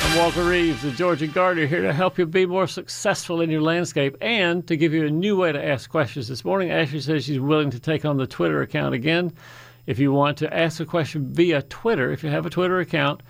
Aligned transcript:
I'm 0.00 0.18
Walter 0.18 0.44
Reeves, 0.44 0.82
the 0.82 0.90
Georgia 0.92 1.26
Gardener, 1.26 1.66
here 1.66 1.82
to 1.82 1.92
help 1.92 2.18
you 2.18 2.26
be 2.26 2.46
more 2.46 2.66
successful 2.66 3.40
in 3.40 3.50
your 3.50 3.62
landscape 3.62 4.16
and 4.20 4.66
to 4.68 4.76
give 4.76 4.92
you 4.92 5.06
a 5.06 5.10
new 5.10 5.36
way 5.36 5.52
to 5.52 5.64
ask 5.64 5.90
questions. 5.90 6.28
This 6.28 6.44
morning, 6.44 6.70
Ashley 6.70 7.00
says 7.00 7.24
she's 7.24 7.40
willing 7.40 7.70
to 7.70 7.80
take 7.80 8.04
on 8.04 8.16
the 8.16 8.26
Twitter 8.26 8.62
account 8.62 8.94
again. 8.94 9.32
If 9.86 9.98
you 9.98 10.12
want 10.12 10.38
to 10.38 10.54
ask 10.54 10.80
a 10.80 10.86
question 10.86 11.32
via 11.32 11.62
Twitter, 11.62 12.10
if 12.10 12.22
you 12.22 12.30
have 12.30 12.46
a 12.46 12.50
Twitter 12.50 12.80
account, 12.80 13.22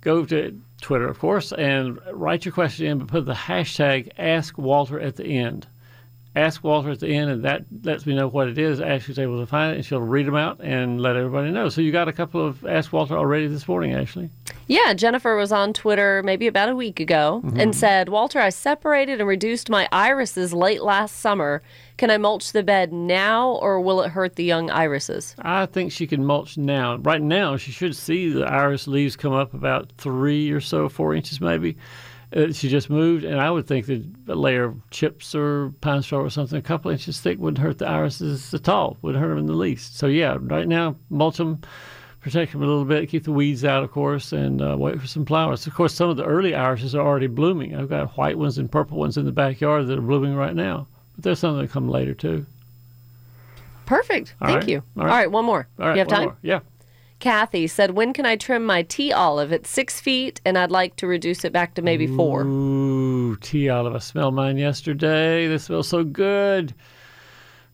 go 0.00 0.24
to 0.24 0.60
Twitter, 0.80 1.08
of 1.08 1.18
course, 1.18 1.52
and 1.52 1.98
write 2.12 2.44
your 2.44 2.52
question 2.52 2.86
in, 2.86 2.98
but 2.98 3.08
put 3.08 3.26
the 3.26 3.34
hashtag 3.34 4.10
Ask 4.18 4.56
Walter 4.56 4.98
at 5.00 5.16
the 5.16 5.24
end. 5.24 5.66
Ask 6.36 6.62
Walter 6.62 6.90
at 6.90 7.00
the 7.00 7.08
end, 7.08 7.28
and 7.28 7.44
that 7.44 7.64
lets 7.82 8.06
me 8.06 8.14
know 8.14 8.28
what 8.28 8.46
it 8.46 8.56
is. 8.56 8.80
Ashley's 8.80 9.18
able 9.18 9.40
to 9.40 9.46
find 9.46 9.72
it, 9.72 9.76
and 9.76 9.84
she'll 9.84 10.00
read 10.00 10.26
them 10.26 10.36
out 10.36 10.60
and 10.62 11.00
let 11.02 11.16
everybody 11.16 11.50
know. 11.50 11.68
So 11.68 11.80
you 11.80 11.90
got 11.90 12.06
a 12.06 12.12
couple 12.12 12.46
of 12.46 12.64
Ask 12.64 12.92
Walter 12.92 13.16
already 13.16 13.48
this 13.48 13.66
morning, 13.66 13.94
Ashley. 13.94 14.30
Yeah, 14.68 14.94
Jennifer 14.94 15.34
was 15.34 15.50
on 15.50 15.72
Twitter 15.72 16.22
maybe 16.24 16.46
about 16.46 16.68
a 16.68 16.76
week 16.76 17.00
ago 17.00 17.42
Mm-hmm. 17.44 17.58
and 17.58 17.74
said, 17.74 18.08
Walter, 18.08 18.38
I 18.38 18.50
separated 18.50 19.18
and 19.18 19.28
reduced 19.28 19.68
my 19.68 19.88
irises 19.90 20.52
late 20.52 20.82
last 20.82 21.16
summer. 21.18 21.62
Can 21.96 22.10
I 22.10 22.18
mulch 22.18 22.52
the 22.52 22.62
bed 22.62 22.92
now 22.92 23.48
or 23.60 23.80
will 23.80 24.00
it 24.02 24.10
hurt 24.10 24.36
the 24.36 24.44
young 24.44 24.70
irises? 24.70 25.34
I 25.40 25.66
think 25.66 25.90
she 25.90 26.06
can 26.06 26.24
mulch 26.24 26.56
now. 26.56 26.96
Right 26.98 27.20
now, 27.20 27.56
she 27.56 27.72
should 27.72 27.96
see 27.96 28.30
the 28.30 28.44
iris 28.46 28.86
leaves 28.86 29.16
come 29.16 29.32
up 29.32 29.52
about 29.52 29.90
three 29.98 30.50
or 30.52 30.60
so, 30.60 30.88
four 30.88 31.12
inches 31.14 31.40
maybe. 31.40 31.76
Uh, 32.34 32.52
she 32.52 32.68
just 32.68 32.88
moved, 32.88 33.24
and 33.24 33.40
I 33.40 33.50
would 33.50 33.66
think 33.66 33.86
that 33.86 34.04
a 34.28 34.34
layer 34.34 34.64
of 34.64 34.90
chips 34.90 35.34
or 35.34 35.72
pine 35.80 36.02
straw 36.02 36.20
or 36.20 36.30
something, 36.30 36.58
a 36.58 36.62
couple 36.62 36.90
inches 36.90 37.20
thick, 37.20 37.38
wouldn't 37.38 37.58
hurt 37.58 37.78
the 37.78 37.88
irises 37.88 38.54
at 38.54 38.68
all. 38.68 38.96
Wouldn't 39.02 39.20
hurt 39.22 39.30
them 39.30 39.38
in 39.38 39.46
the 39.46 39.52
least. 39.54 39.98
So 39.98 40.06
yeah, 40.06 40.36
right 40.40 40.68
now, 40.68 40.94
mulch 41.08 41.38
them, 41.38 41.60
protect 42.20 42.52
them 42.52 42.62
a 42.62 42.66
little 42.66 42.84
bit, 42.84 43.08
keep 43.08 43.24
the 43.24 43.32
weeds 43.32 43.64
out, 43.64 43.82
of 43.82 43.90
course, 43.90 44.32
and 44.32 44.62
uh, 44.62 44.76
wait 44.78 45.00
for 45.00 45.08
some 45.08 45.26
flowers. 45.26 45.66
Of 45.66 45.74
course, 45.74 45.92
some 45.92 46.08
of 46.08 46.16
the 46.16 46.24
early 46.24 46.54
irises 46.54 46.94
are 46.94 47.04
already 47.04 47.26
blooming. 47.26 47.74
I've 47.74 47.88
got 47.88 48.16
white 48.16 48.38
ones 48.38 48.58
and 48.58 48.70
purple 48.70 48.96
ones 48.98 49.16
in 49.16 49.24
the 49.24 49.32
backyard 49.32 49.88
that 49.88 49.98
are 49.98 50.02
blooming 50.02 50.34
right 50.36 50.54
now. 50.54 50.86
But 51.16 51.24
there's 51.24 51.40
some 51.40 51.58
that 51.58 51.70
come 51.70 51.88
later 51.88 52.14
too. 52.14 52.46
Perfect. 53.86 54.34
All 54.40 54.46
Thank 54.46 54.60
right. 54.60 54.68
you. 54.68 54.82
All 54.96 55.02
All 55.02 55.06
right. 55.08 55.12
right. 55.12 55.30
one 55.32 55.44
more. 55.44 55.66
All 55.80 55.88
right, 55.88 55.94
you 55.94 55.98
have 55.98 56.06
time? 56.06 56.22
more. 56.26 56.36
Yeah. 56.42 56.60
Kathy 57.20 57.66
said, 57.66 57.92
When 57.92 58.12
can 58.12 58.26
I 58.26 58.36
trim 58.36 58.64
my 58.64 58.82
tea 58.82 59.12
olive? 59.12 59.52
It's 59.52 59.70
six 59.70 60.00
feet 60.00 60.40
and 60.44 60.58
I'd 60.58 60.70
like 60.70 60.96
to 60.96 61.06
reduce 61.06 61.44
it 61.44 61.52
back 61.52 61.74
to 61.74 61.82
maybe 61.82 62.06
four. 62.06 62.42
Ooh, 62.42 63.36
tea 63.36 63.68
olive. 63.68 63.94
I 63.94 63.98
smelled 63.98 64.34
mine 64.34 64.56
yesterday. 64.56 65.46
This 65.46 65.64
smells 65.64 65.88
so 65.88 66.02
good. 66.02 66.74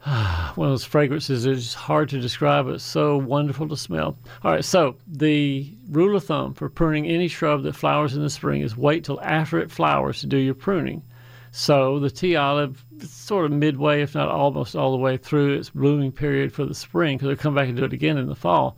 One 0.55 0.69
of 0.69 0.73
those 0.73 0.85
fragrances 0.85 1.47
is 1.47 1.75
hard 1.75 2.09
to 2.11 2.21
describe, 2.21 2.67
but 2.67 2.75
it's 2.75 2.85
so 2.85 3.17
wonderful 3.17 3.69
to 3.69 3.77
smell. 3.77 4.19
All 4.45 4.53
right, 4.53 4.65
so 4.65 4.97
the 5.07 5.73
rule 5.91 6.17
of 6.17 6.25
thumb 6.25 6.55
for 6.55 6.69
pruning 6.69 7.07
any 7.07 7.29
shrub 7.29 7.63
that 7.63 7.75
flowers 7.75 8.15
in 8.15 8.23
the 8.23 8.31
spring 8.31 8.61
is 8.61 8.77
wait 8.77 9.05
till 9.05 9.21
after 9.21 9.59
it 9.59 9.71
flowers 9.71 10.21
to 10.21 10.27
do 10.27 10.37
your 10.37 10.55
pruning. 10.55 11.03
So 11.51 11.99
the 11.99 12.11
tea 12.11 12.37
olive, 12.37 12.85
sort 13.01 13.47
of 13.47 13.53
midway, 13.53 14.03
if 14.03 14.15
not 14.15 14.29
almost 14.29 14.77
all 14.77 14.91
the 14.93 14.99
way 14.99 15.17
through 15.17 15.55
its 15.55 15.71
blooming 15.71 16.13
period 16.13 16.53
for 16.53 16.67
the 16.67 16.75
spring, 16.75 17.17
because 17.17 17.29
they'll 17.29 17.37
come 17.37 17.55
back 17.55 17.69
and 17.69 17.77
do 17.77 17.85
it 17.85 17.95
again 17.95 18.19
in 18.19 18.27
the 18.27 18.35
fall. 18.35 18.77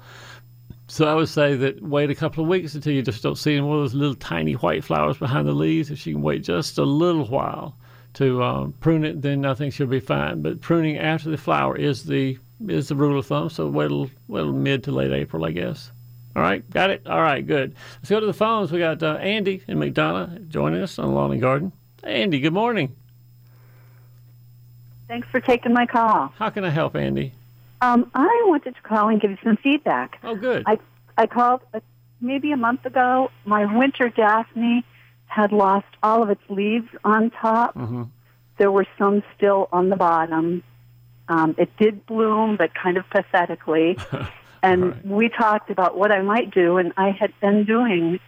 So 0.91 1.07
I 1.07 1.15
would 1.15 1.29
say 1.29 1.55
that 1.55 1.83
wait 1.83 2.11
a 2.11 2.15
couple 2.15 2.43
of 2.43 2.49
weeks 2.49 2.75
until 2.75 2.95
you 2.95 3.03
just 3.03 3.23
don't 3.23 3.37
see 3.37 3.61
one 3.61 3.77
of 3.77 3.83
those 3.83 3.95
little 3.95 4.15
tiny 4.15 4.55
white 4.55 4.83
flowers 4.83 5.19
behind 5.19 5.47
the 5.47 5.53
leaves. 5.53 5.91
If 5.91 5.99
she 5.99 6.13
can 6.13 6.23
wait 6.23 6.43
just 6.43 6.79
a 6.79 6.83
little 6.83 7.27
while 7.27 7.77
to 8.15 8.43
um, 8.43 8.73
prune 8.81 9.05
it, 9.05 9.21
then 9.21 9.45
I 9.45 9.53
think 9.53 9.75
she'll 9.75 9.87
be 9.87 10.01
fine. 10.01 10.41
But 10.41 10.63
pruning 10.63 10.97
after 10.97 11.31
the 11.31 11.37
flower 11.37 11.77
is 11.77 12.05
the 12.05 12.39
is 12.67 12.89
the 12.89 12.97
rule 12.97 13.19
of 13.19 13.27
thumb. 13.27 13.51
So 13.51 13.69
wait 13.69 13.89
till, 13.89 14.11
wait 14.29 14.41
till 14.41 14.53
mid 14.53 14.83
to 14.85 14.93
late 14.93 15.13
April, 15.13 15.45
I 15.45 15.53
guess. 15.53 15.91
All 16.35 16.43
right, 16.43 16.69
got 16.71 16.89
it. 16.89 17.07
All 17.07 17.21
right, 17.21 17.47
good. 17.47 17.75
Let's 17.99 18.09
go 18.09 18.21
to 18.21 18.27
the 18.27 18.33
phones. 18.33 18.73
We 18.73 18.79
got 18.79 19.03
uh, 19.03 19.17
Andy 19.17 19.63
and 19.69 19.79
McDonough 19.79 20.49
joining 20.49 20.83
us 20.83 20.99
on 20.99 21.13
Lawn 21.13 21.33
and 21.33 21.41
Garden. 21.41 21.73
Andy, 22.03 22.41
good 22.41 22.55
morning. 22.55 22.97
Thanks 25.07 25.29
for 25.29 25.41
taking 25.41 25.75
my 25.75 25.85
call. 25.85 26.33
How 26.37 26.49
can 26.49 26.65
I 26.65 26.71
help, 26.71 26.97
Andy? 26.97 27.33
Um, 27.81 28.11
I 28.15 28.43
wanted 28.47 28.75
to 28.75 28.81
call 28.83 29.09
and 29.09 29.21
give 29.21 29.31
you 29.31 29.39
some 29.45 29.57
feedback. 29.57 30.19
Oh, 30.23 30.35
good. 30.35 30.65
I 30.67 30.79
I 31.17 31.27
called 31.27 31.61
uh, 31.75 31.81
maybe 32.21 32.53
a 32.53 32.57
month 32.57 32.85
ago. 32.87 33.31
My 33.45 33.65
winter 33.79 34.09
Daphne 34.09 34.85
had 35.27 35.53
lost 35.53 35.87
all 36.03 36.23
of 36.23 36.31
its 36.31 36.41
leaves 36.49 36.89
on 37.05 37.31
top. 37.31 37.75
hmm 37.75 38.05
There 38.57 38.73
were 38.73 38.87
some 38.99 39.23
still 39.37 39.69
on 39.73 39.89
the 39.91 39.97
bottom. 39.97 40.63
Um, 41.29 41.55
it 41.59 41.77
did 41.77 42.07
bloom, 42.07 42.57
but 42.57 42.75
kind 42.75 42.97
of 42.97 43.05
pathetically. 43.11 43.99
And 44.61 44.83
Right. 44.87 45.07
we 45.07 45.29
talked 45.29 45.71
about 45.71 45.97
what 45.97 46.11
I 46.11 46.21
might 46.21 46.51
do, 46.51 46.79
and 46.79 46.93
I 46.97 47.11
had 47.13 47.33
been 47.41 47.65
doing 47.65 48.19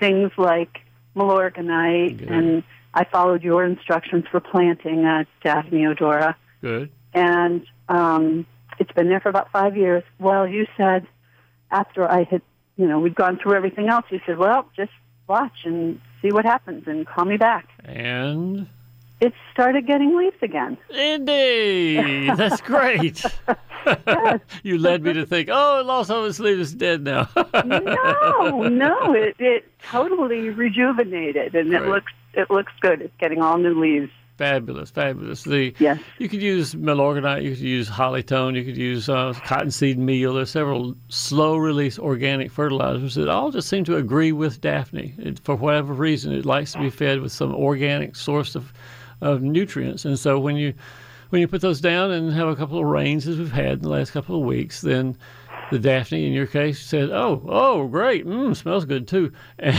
things 0.00 0.30
like 0.38 0.80
Milorganite, 1.14 2.16
Good. 2.18 2.28
and 2.30 2.62
I 2.94 3.04
followed 3.04 3.42
your 3.42 3.62
instructions 3.62 4.24
for 4.30 4.40
planting 4.40 5.04
a 5.04 5.26
Daphne 5.44 5.82
odora. 5.84 6.34
Good. 6.62 6.90
and 7.12 7.66
um, 7.90 8.46
it's 8.78 8.92
been 8.92 9.08
there 9.08 9.20
for 9.20 9.28
about 9.28 9.50
five 9.50 9.76
years. 9.76 10.02
Well, 10.18 10.46
you 10.46 10.66
said 10.76 11.06
after 11.70 12.08
I 12.10 12.24
had, 12.24 12.42
you 12.76 12.86
know, 12.86 13.00
we'd 13.00 13.14
gone 13.14 13.38
through 13.38 13.54
everything 13.54 13.88
else, 13.88 14.04
you 14.10 14.20
said, 14.26 14.38
well, 14.38 14.68
just 14.76 14.92
watch 15.28 15.64
and 15.64 16.00
see 16.22 16.30
what 16.32 16.44
happens 16.44 16.84
and 16.86 17.06
call 17.06 17.24
me 17.24 17.36
back. 17.36 17.68
And 17.84 18.68
It 19.20 19.32
started 19.52 19.86
getting 19.86 20.16
leaves 20.16 20.36
again. 20.42 20.76
Indeed. 20.90 22.30
that's 22.36 22.60
great. 22.60 23.24
you 24.62 24.78
led 24.78 25.02
me 25.02 25.12
to 25.14 25.26
think, 25.26 25.48
oh, 25.50 25.80
it 25.80 25.86
lost 25.86 26.10
all 26.10 26.24
its 26.24 26.38
leaves, 26.38 26.72
it's 26.72 26.72
dead 26.72 27.02
now. 27.02 27.28
No, 27.64 28.68
no, 28.68 29.14
it, 29.14 29.36
it 29.38 29.64
totally 29.82 30.50
rejuvenated, 30.50 31.54
and 31.54 31.72
it 31.72 31.82
looks 31.82 32.12
it 32.34 32.50
looks 32.50 32.72
good. 32.80 33.00
It's 33.00 33.16
getting 33.18 33.40
all 33.40 33.56
new 33.56 33.80
leaves. 33.80 34.10
Fabulous, 34.36 34.90
fabulous. 34.90 35.42
The 35.44 35.74
Yes. 35.78 36.00
you 36.18 36.28
could 36.28 36.42
use 36.42 36.74
milorganite, 36.74 37.42
you 37.42 37.50
could 37.50 37.60
use 37.60 37.88
hollytone, 37.88 38.54
you 38.56 38.64
could 38.64 38.76
use 38.76 39.08
uh, 39.08 39.32
cottonseed 39.44 39.98
meal. 39.98 40.34
There's 40.34 40.50
several 40.50 40.94
slow 41.08 41.56
release 41.56 41.98
organic 41.98 42.50
fertilizers 42.50 43.14
that 43.16 43.28
all 43.28 43.50
just 43.50 43.68
seem 43.68 43.84
to 43.84 43.96
agree 43.96 44.32
with 44.32 44.60
Daphne. 44.60 45.14
It, 45.18 45.38
for 45.40 45.54
whatever 45.56 45.92
reason, 45.94 46.32
it 46.32 46.44
likes 46.46 46.72
to 46.72 46.78
be 46.78 46.90
fed 46.90 47.20
with 47.20 47.32
some 47.32 47.54
organic 47.54 48.16
source 48.16 48.54
of 48.54 48.72
of 49.22 49.40
nutrients, 49.42 50.04
and 50.04 50.18
so 50.18 50.38
when 50.38 50.56
you 50.56 50.74
when 51.30 51.40
you 51.40 51.48
put 51.48 51.60
those 51.62 51.80
down 51.80 52.10
and 52.12 52.32
have 52.32 52.48
a 52.48 52.54
couple 52.54 52.78
of 52.78 52.84
rains 52.84 53.26
as 53.26 53.38
we've 53.38 53.50
had 53.50 53.72
in 53.78 53.82
the 53.82 53.88
last 53.88 54.12
couple 54.12 54.36
of 54.38 54.44
weeks, 54.44 54.82
then 54.82 55.16
the 55.72 55.78
Daphne, 55.78 56.26
in 56.26 56.32
your 56.34 56.46
case, 56.46 56.80
said, 56.84 57.10
"Oh, 57.10 57.42
oh, 57.48 57.88
great! 57.88 58.26
Mm, 58.26 58.54
smells 58.54 58.84
good 58.84 59.08
too," 59.08 59.32
and, 59.58 59.74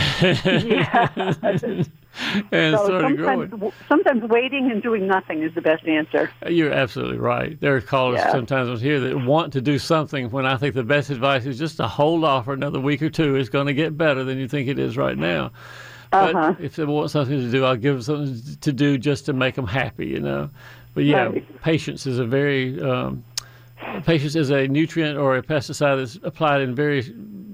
and 2.52 2.76
So 2.76 2.84
started 2.84 3.16
growing. 3.16 3.48
sometimes, 3.50 3.72
sometimes 3.88 4.22
waiting 4.24 4.70
and 4.70 4.82
doing 4.82 5.06
nothing 5.06 5.42
is 5.42 5.54
the 5.54 5.60
best 5.60 5.86
answer. 5.86 6.30
You're 6.48 6.72
absolutely 6.72 7.18
right. 7.18 7.60
There 7.60 7.74
are 7.76 7.80
callers 7.80 8.20
Yeah. 8.20 8.30
sometimes 8.32 8.68
on 8.68 8.78
here 8.78 9.00
that 9.00 9.24
want 9.24 9.52
to 9.54 9.60
do 9.60 9.78
something 9.78 10.30
when 10.30 10.46
I 10.46 10.56
think 10.56 10.74
the 10.74 10.82
best 10.84 11.10
advice 11.10 11.46
is 11.46 11.58
just 11.58 11.76
to 11.78 11.86
hold 11.88 12.24
off 12.24 12.46
for 12.46 12.52
another 12.52 12.80
week 12.80 13.02
or 13.02 13.10
two. 13.10 13.36
It's 13.36 13.48
going 13.48 13.66
to 13.66 13.74
get 13.74 13.96
better 13.96 14.24
than 14.24 14.38
you 14.38 14.48
think 14.48 14.68
it 14.68 14.78
is 14.78 14.96
right 14.96 15.16
now. 15.16 15.52
But 16.10 16.34
Uh-huh. 16.34 16.54
if 16.58 16.76
they 16.76 16.84
want 16.86 17.10
something 17.10 17.38
to 17.38 17.50
do, 17.50 17.64
I'll 17.64 17.76
give 17.76 17.94
them 17.94 18.02
something 18.02 18.56
to 18.62 18.72
do 18.72 18.96
just 18.98 19.26
to 19.26 19.32
make 19.32 19.54
them 19.56 19.66
happy, 19.66 20.06
you 20.06 20.20
know. 20.20 20.48
But 20.94 21.04
yeah, 21.04 21.26
Right. 21.26 21.62
patience 21.62 22.06
is 22.06 22.18
a 22.18 22.24
very 22.24 22.80
um, 22.82 23.22
patience 24.04 24.34
is 24.34 24.50
a 24.50 24.66
nutrient 24.68 25.18
or 25.18 25.36
a 25.36 25.42
pesticide 25.42 25.98
that's 25.98 26.18
applied 26.24 26.62
in 26.62 26.74
very 26.74 27.02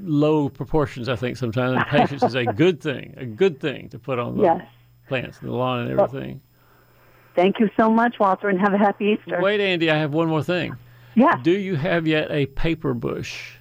low 0.05 0.49
proportions. 0.49 1.09
I 1.09 1.17
think 1.17 1.37
sometimes 1.37 1.77
and 1.77 1.87
patience 1.87 2.23
is 2.23 2.35
a 2.35 2.45
good 2.63 2.81
thing, 2.81 3.15
a 3.17 3.25
good 3.27 3.61
thing 3.61 3.89
to 3.91 3.99
put 3.99 4.19
on 4.19 4.37
the 4.37 4.43
Yes. 4.45 4.67
plants 5.09 5.39
and 5.41 5.49
the 5.51 5.55
lawn 5.55 5.81
and 5.89 5.91
everything. 5.99 6.41
Thank 7.35 7.59
you 7.59 7.69
so 7.77 7.91
much, 7.91 8.19
Walter, 8.21 8.49
and 8.49 8.61
have 8.61 8.73
a 8.75 8.79
happy 8.79 9.17
Easter. 9.19 9.41
Wait, 9.41 9.61
Andy, 9.61 9.91
I 9.91 9.97
have 9.99 10.13
one 10.15 10.29
more 10.29 10.43
thing. 10.43 10.77
Yeah, 11.17 11.37
Do 11.43 11.53
you 11.53 11.77
have 11.77 12.07
yet 12.07 12.31
a 12.31 12.47
paper 12.47 12.93
bush? 12.95 13.53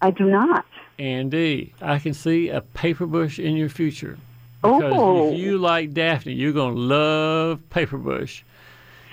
I 0.00 0.10
do 0.10 0.24
not. 0.30 0.64
Andy, 0.98 1.74
I 1.82 1.98
can 1.98 2.14
see 2.14 2.48
a 2.48 2.60
paper 2.62 3.06
bush 3.06 3.38
in 3.38 3.56
your 3.56 3.68
future. 3.68 4.18
Because 4.62 4.94
Oh. 4.96 5.32
if 5.32 5.38
you 5.38 5.58
like 5.58 5.92
Daphne, 5.92 6.32
you're 6.32 6.52
going 6.52 6.74
to 6.74 6.80
love 6.80 7.68
paper 7.70 7.98
bush. 7.98 8.42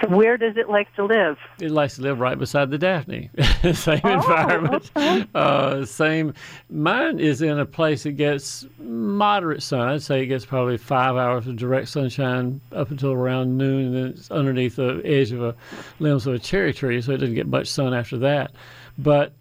Where 0.09 0.37
does 0.37 0.57
it 0.57 0.69
like 0.69 0.93
to 0.95 1.05
live? 1.05 1.37
It 1.59 1.71
likes 1.71 1.95
to 1.95 2.01
live 2.01 2.19
right 2.19 2.37
beside 2.37 2.69
the 2.71 2.77
Daphne. 2.77 3.29
same 3.73 4.01
Oh, 4.03 4.09
environment. 4.13 4.91
okay. 4.95 5.27
Uh, 5.33 5.85
same. 5.85 6.33
Mine 6.69 7.19
is 7.19 7.41
in 7.41 7.59
a 7.59 7.65
place 7.65 8.03
that 8.03 8.13
gets 8.13 8.65
moderate 8.79 9.63
sun. 9.63 9.87
I'd 9.89 10.01
say 10.01 10.23
it 10.23 10.27
gets 10.27 10.45
probably 10.45 10.77
five 10.77 11.15
hours 11.15 11.47
of 11.47 11.55
direct 11.55 11.87
sunshine 11.89 12.59
up 12.71 12.91
until 12.91 13.11
around 13.11 13.57
noon, 13.57 13.87
and 13.87 13.95
then 13.95 14.05
it's 14.07 14.29
underneath 14.31 14.75
the 14.75 15.01
edge 15.05 15.31
of 15.31 15.41
a 15.43 15.55
limbs 15.99 16.27
of 16.27 16.33
a 16.33 16.39
cherry 16.39 16.73
tree, 16.73 17.01
so 17.01 17.11
it 17.13 17.17
doesn't 17.17 17.35
get 17.35 17.47
much 17.47 17.67
sun 17.67 17.93
after 17.93 18.17
that. 18.19 18.51
But 18.97 19.31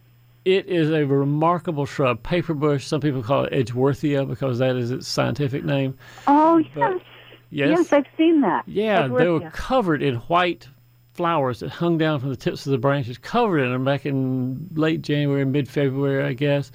it 0.44 0.66
is 0.66 0.90
a 0.90 1.04
remarkable 1.06 1.86
shrub, 1.86 2.22
paper 2.22 2.54
bush. 2.54 2.86
Some 2.86 3.00
people 3.00 3.22
call 3.22 3.44
it 3.44 3.52
Edgeworthia 3.52 4.26
because 4.28 4.58
that 4.58 4.76
is 4.76 4.90
its 4.90 5.06
scientific 5.06 5.64
name. 5.64 5.96
Oh 6.26 6.58
yes, 6.58 6.70
But- 6.74 7.02
yes, 7.52 7.68
Yes, 7.78 7.92
I've 7.92 8.06
seen 8.16 8.40
that. 8.40 8.64
Yeah, 8.66 9.06
they 9.08 9.28
were 9.28 9.50
covered 9.50 10.02
in 10.02 10.16
white 10.16 10.68
flowers 11.12 11.60
that 11.60 11.68
hung 11.68 11.98
down 11.98 12.18
from 12.18 12.30
the 12.30 12.36
tips 12.36 12.66
of 12.66 12.72
the 12.72 12.78
branches, 12.78 13.18
covered 13.18 13.58
in 13.58 13.70
them 13.70 13.84
back 13.84 14.06
in 14.06 14.68
late 14.74 15.02
January, 15.02 15.44
mid 15.44 15.68
February, 15.68 16.24
I 16.24 16.32
guess. 16.32 16.72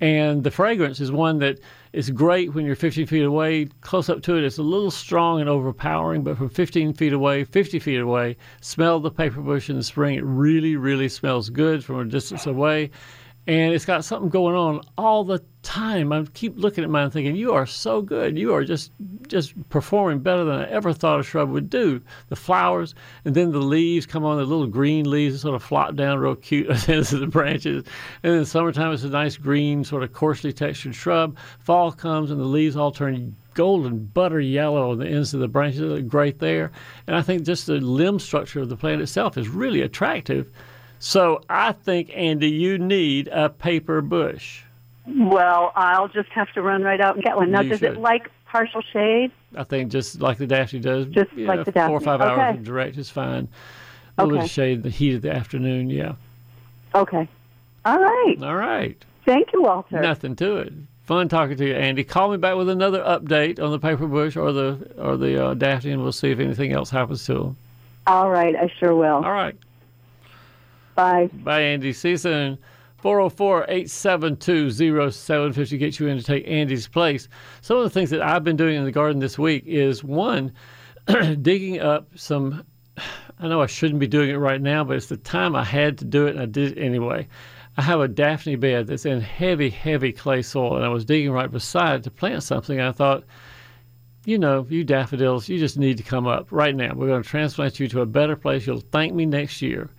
And 0.00 0.44
the 0.44 0.50
fragrance 0.50 1.00
is 1.00 1.12
one 1.12 1.38
that 1.38 1.58
is 1.92 2.10
great 2.10 2.52
when 2.54 2.66
you're 2.66 2.76
15 2.76 3.06
feet 3.06 3.24
away. 3.24 3.66
Close 3.80 4.08
up 4.08 4.22
to 4.22 4.36
it, 4.36 4.44
it's 4.44 4.58
a 4.58 4.62
little 4.62 4.90
strong 4.90 5.40
and 5.40 5.48
overpowering, 5.48 6.22
but 6.22 6.36
from 6.36 6.48
15 6.48 6.94
feet 6.94 7.12
away, 7.12 7.44
50 7.44 7.78
feet 7.78 8.00
away, 8.00 8.36
smell 8.60 9.00
the 9.00 9.10
paper 9.10 9.40
bush 9.40 9.70
in 9.70 9.76
the 9.76 9.82
spring. 9.82 10.16
It 10.16 10.24
really, 10.24 10.76
really 10.76 11.08
smells 11.08 11.48
good 11.48 11.84
from 11.84 12.00
a 12.00 12.04
distance 12.04 12.46
away. 12.46 12.90
And 13.46 13.72
it's 13.72 13.84
got 13.84 14.04
something 14.04 14.28
going 14.28 14.56
on 14.56 14.80
all 14.98 15.22
the 15.22 15.40
time. 15.62 16.12
I 16.12 16.24
keep 16.34 16.58
looking 16.58 16.82
at 16.82 16.90
mine 16.90 17.04
and 17.04 17.12
thinking, 17.12 17.36
you 17.36 17.52
are 17.52 17.66
so 17.66 18.02
good. 18.02 18.36
You 18.36 18.54
are 18.54 18.64
just 18.64 18.90
just 19.28 19.54
performing 19.68 20.20
better 20.20 20.44
than 20.44 20.60
I 20.60 20.68
ever 20.68 20.92
thought 20.92 21.20
a 21.20 21.22
shrub 21.22 21.50
would 21.50 21.70
do. 21.70 22.00
The 22.28 22.36
flowers 22.36 22.94
and 23.24 23.34
then 23.34 23.52
the 23.52 23.58
leaves 23.58 24.06
come 24.06 24.24
on, 24.24 24.38
the 24.38 24.44
little 24.44 24.66
green 24.66 25.08
leaves 25.08 25.40
sort 25.40 25.54
of 25.54 25.62
flop 25.62 25.94
down 25.94 26.18
real 26.18 26.34
cute 26.34 26.70
at 26.88 27.06
the 27.06 27.28
branches. 27.30 27.84
And 28.22 28.32
in 28.32 28.38
the 28.40 28.46
summertime, 28.46 28.92
it's 28.92 29.04
a 29.04 29.08
nice 29.08 29.36
green, 29.36 29.84
sort 29.84 30.02
of 30.02 30.12
coarsely 30.12 30.52
textured 30.52 30.94
shrub. 30.94 31.36
Fall 31.60 31.92
comes 31.92 32.30
and 32.30 32.40
the 32.40 32.44
leaves 32.44 32.76
all 32.76 32.90
turn 32.90 33.36
golden 33.54 34.04
butter 34.06 34.40
yellow 34.40 34.90
on 34.90 34.98
the 34.98 35.08
ends 35.08 35.34
of 35.34 35.40
the 35.40 35.48
branches. 35.48 35.80
They 35.80 35.86
look 35.86 36.08
great 36.08 36.38
there. 36.38 36.70
And 37.06 37.16
I 37.16 37.22
think 37.22 37.44
just 37.44 37.66
the 37.66 37.80
limb 37.80 38.18
structure 38.18 38.60
of 38.60 38.68
the 38.68 38.76
plant 38.76 39.02
itself 39.02 39.36
is 39.38 39.48
really 39.48 39.82
attractive. 39.82 40.50
So 40.98 41.42
I 41.48 41.72
think, 41.72 42.10
Andy, 42.14 42.48
you 42.50 42.78
need 42.78 43.28
a 43.28 43.48
paper 43.48 44.00
bush. 44.00 44.62
Well, 45.06 45.72
I'll 45.76 46.08
just 46.08 46.30
have 46.30 46.52
to 46.54 46.62
run 46.62 46.82
right 46.82 47.00
out 47.00 47.14
and 47.14 47.24
get 47.24 47.36
one. 47.36 47.50
Now, 47.50 47.60
You 47.60 47.70
does 47.70 47.78
should. 47.80 47.92
it 47.92 48.00
like 48.00 48.30
partial 48.46 48.82
shade? 48.92 49.30
I 49.54 49.64
think 49.64 49.92
just 49.92 50.20
like 50.20 50.38
the 50.38 50.46
Daphne 50.46 50.80
does. 50.80 51.06
Just 51.06 51.32
yeah, 51.34 51.48
like 51.48 51.64
the 51.64 51.72
Four 51.72 51.90
or 51.90 52.00
five 52.00 52.20
hours 52.20 52.38
Okay. 52.38 52.58
of 52.58 52.64
direct 52.64 52.96
is 52.96 53.10
fine. 53.10 53.48
A 54.18 54.24
little 54.24 54.38
Okay. 54.38 54.44
of 54.46 54.50
shade 54.50 54.72
in 54.78 54.82
the 54.82 54.90
heat 54.90 55.14
of 55.14 55.22
the 55.22 55.32
afternoon, 55.32 55.90
yeah. 55.90 56.14
Okay. 56.94 57.28
All 57.84 57.98
right. 57.98 58.36
All 58.42 58.56
right. 58.56 58.96
Thank 59.24 59.52
you, 59.52 59.62
Walter. 59.62 60.00
Nothing 60.00 60.34
to 60.36 60.56
it. 60.56 60.72
Fun 61.04 61.28
talking 61.28 61.56
to 61.56 61.66
you, 61.66 61.74
Andy. 61.74 62.02
Call 62.02 62.30
me 62.30 62.36
back 62.36 62.56
with 62.56 62.68
another 62.68 63.00
update 63.02 63.60
on 63.62 63.70
the 63.70 63.78
paper 63.78 64.06
bush 64.06 64.36
or 64.36 64.52
the 64.52 64.90
or 64.98 65.16
the 65.16 65.44
uh, 65.48 65.54
Daphne, 65.54 65.92
and 65.92 66.02
we'll 66.02 66.10
see 66.12 66.30
if 66.30 66.40
anything 66.40 66.72
else 66.72 66.90
happens 66.90 67.24
to 67.26 67.34
them. 67.34 67.56
All 68.08 68.30
right, 68.30 68.56
I 68.56 68.72
sure 68.80 68.94
will. 68.94 69.24
All 69.24 69.32
right. 69.32 69.54
Bye. 70.96 71.28
Bye, 71.44 71.60
Andy. 71.60 71.92
See 71.92 72.10
you 72.10 72.16
soon. 72.16 72.58
404 72.98 73.66
872 73.68 74.70
0750 75.12 75.78
gets 75.78 76.00
you 76.00 76.08
in 76.08 76.16
to 76.16 76.24
take 76.24 76.48
Andy's 76.48 76.88
place. 76.88 77.28
Some 77.60 77.76
of 77.76 77.84
the 77.84 77.90
things 77.90 78.10
that 78.10 78.22
I've 78.22 78.42
been 78.42 78.56
doing 78.56 78.74
in 78.76 78.84
the 78.84 78.90
garden 78.90 79.20
this 79.20 79.38
week 79.38 79.62
is 79.64 80.02
one, 80.02 80.52
digging 81.42 81.78
up 81.78 82.08
some. 82.16 82.64
I 83.38 83.48
know 83.48 83.60
I 83.60 83.66
shouldn't 83.66 84.00
be 84.00 84.06
doing 84.06 84.30
it 84.30 84.38
right 84.38 84.60
now, 84.60 84.82
but 84.82 84.96
it's 84.96 85.06
the 85.06 85.18
time 85.18 85.54
I 85.54 85.62
had 85.62 85.98
to 85.98 86.06
do 86.06 86.26
it, 86.26 86.30
and 86.30 86.40
I 86.40 86.46
did 86.46 86.72
it 86.72 86.80
anyway. 86.80 87.28
I 87.76 87.82
have 87.82 88.00
a 88.00 88.08
Daphne 88.08 88.56
bed 88.56 88.86
that's 88.86 89.04
in 89.04 89.20
heavy, 89.20 89.68
heavy 89.68 90.10
clay 90.10 90.40
soil, 90.40 90.76
and 90.76 90.84
I 90.84 90.88
was 90.88 91.04
digging 91.04 91.30
right 91.30 91.50
beside 91.50 92.00
it 92.00 92.04
to 92.04 92.10
plant 92.10 92.42
something. 92.42 92.80
I 92.80 92.92
thought, 92.92 93.24
you 94.24 94.38
know, 94.38 94.66
you 94.70 94.82
daffodils, 94.82 95.50
you 95.50 95.58
just 95.58 95.76
need 95.78 95.98
to 95.98 96.02
come 96.02 96.26
up 96.26 96.50
right 96.50 96.74
now. 96.74 96.94
We're 96.94 97.08
going 97.08 97.22
to 97.22 97.28
transplant 97.28 97.78
you 97.78 97.86
to 97.88 98.00
a 98.00 98.06
better 98.06 98.34
place. 98.34 98.66
You'll 98.66 98.80
thank 98.80 99.12
me 99.12 99.26
next 99.26 99.60
year. 99.60 99.90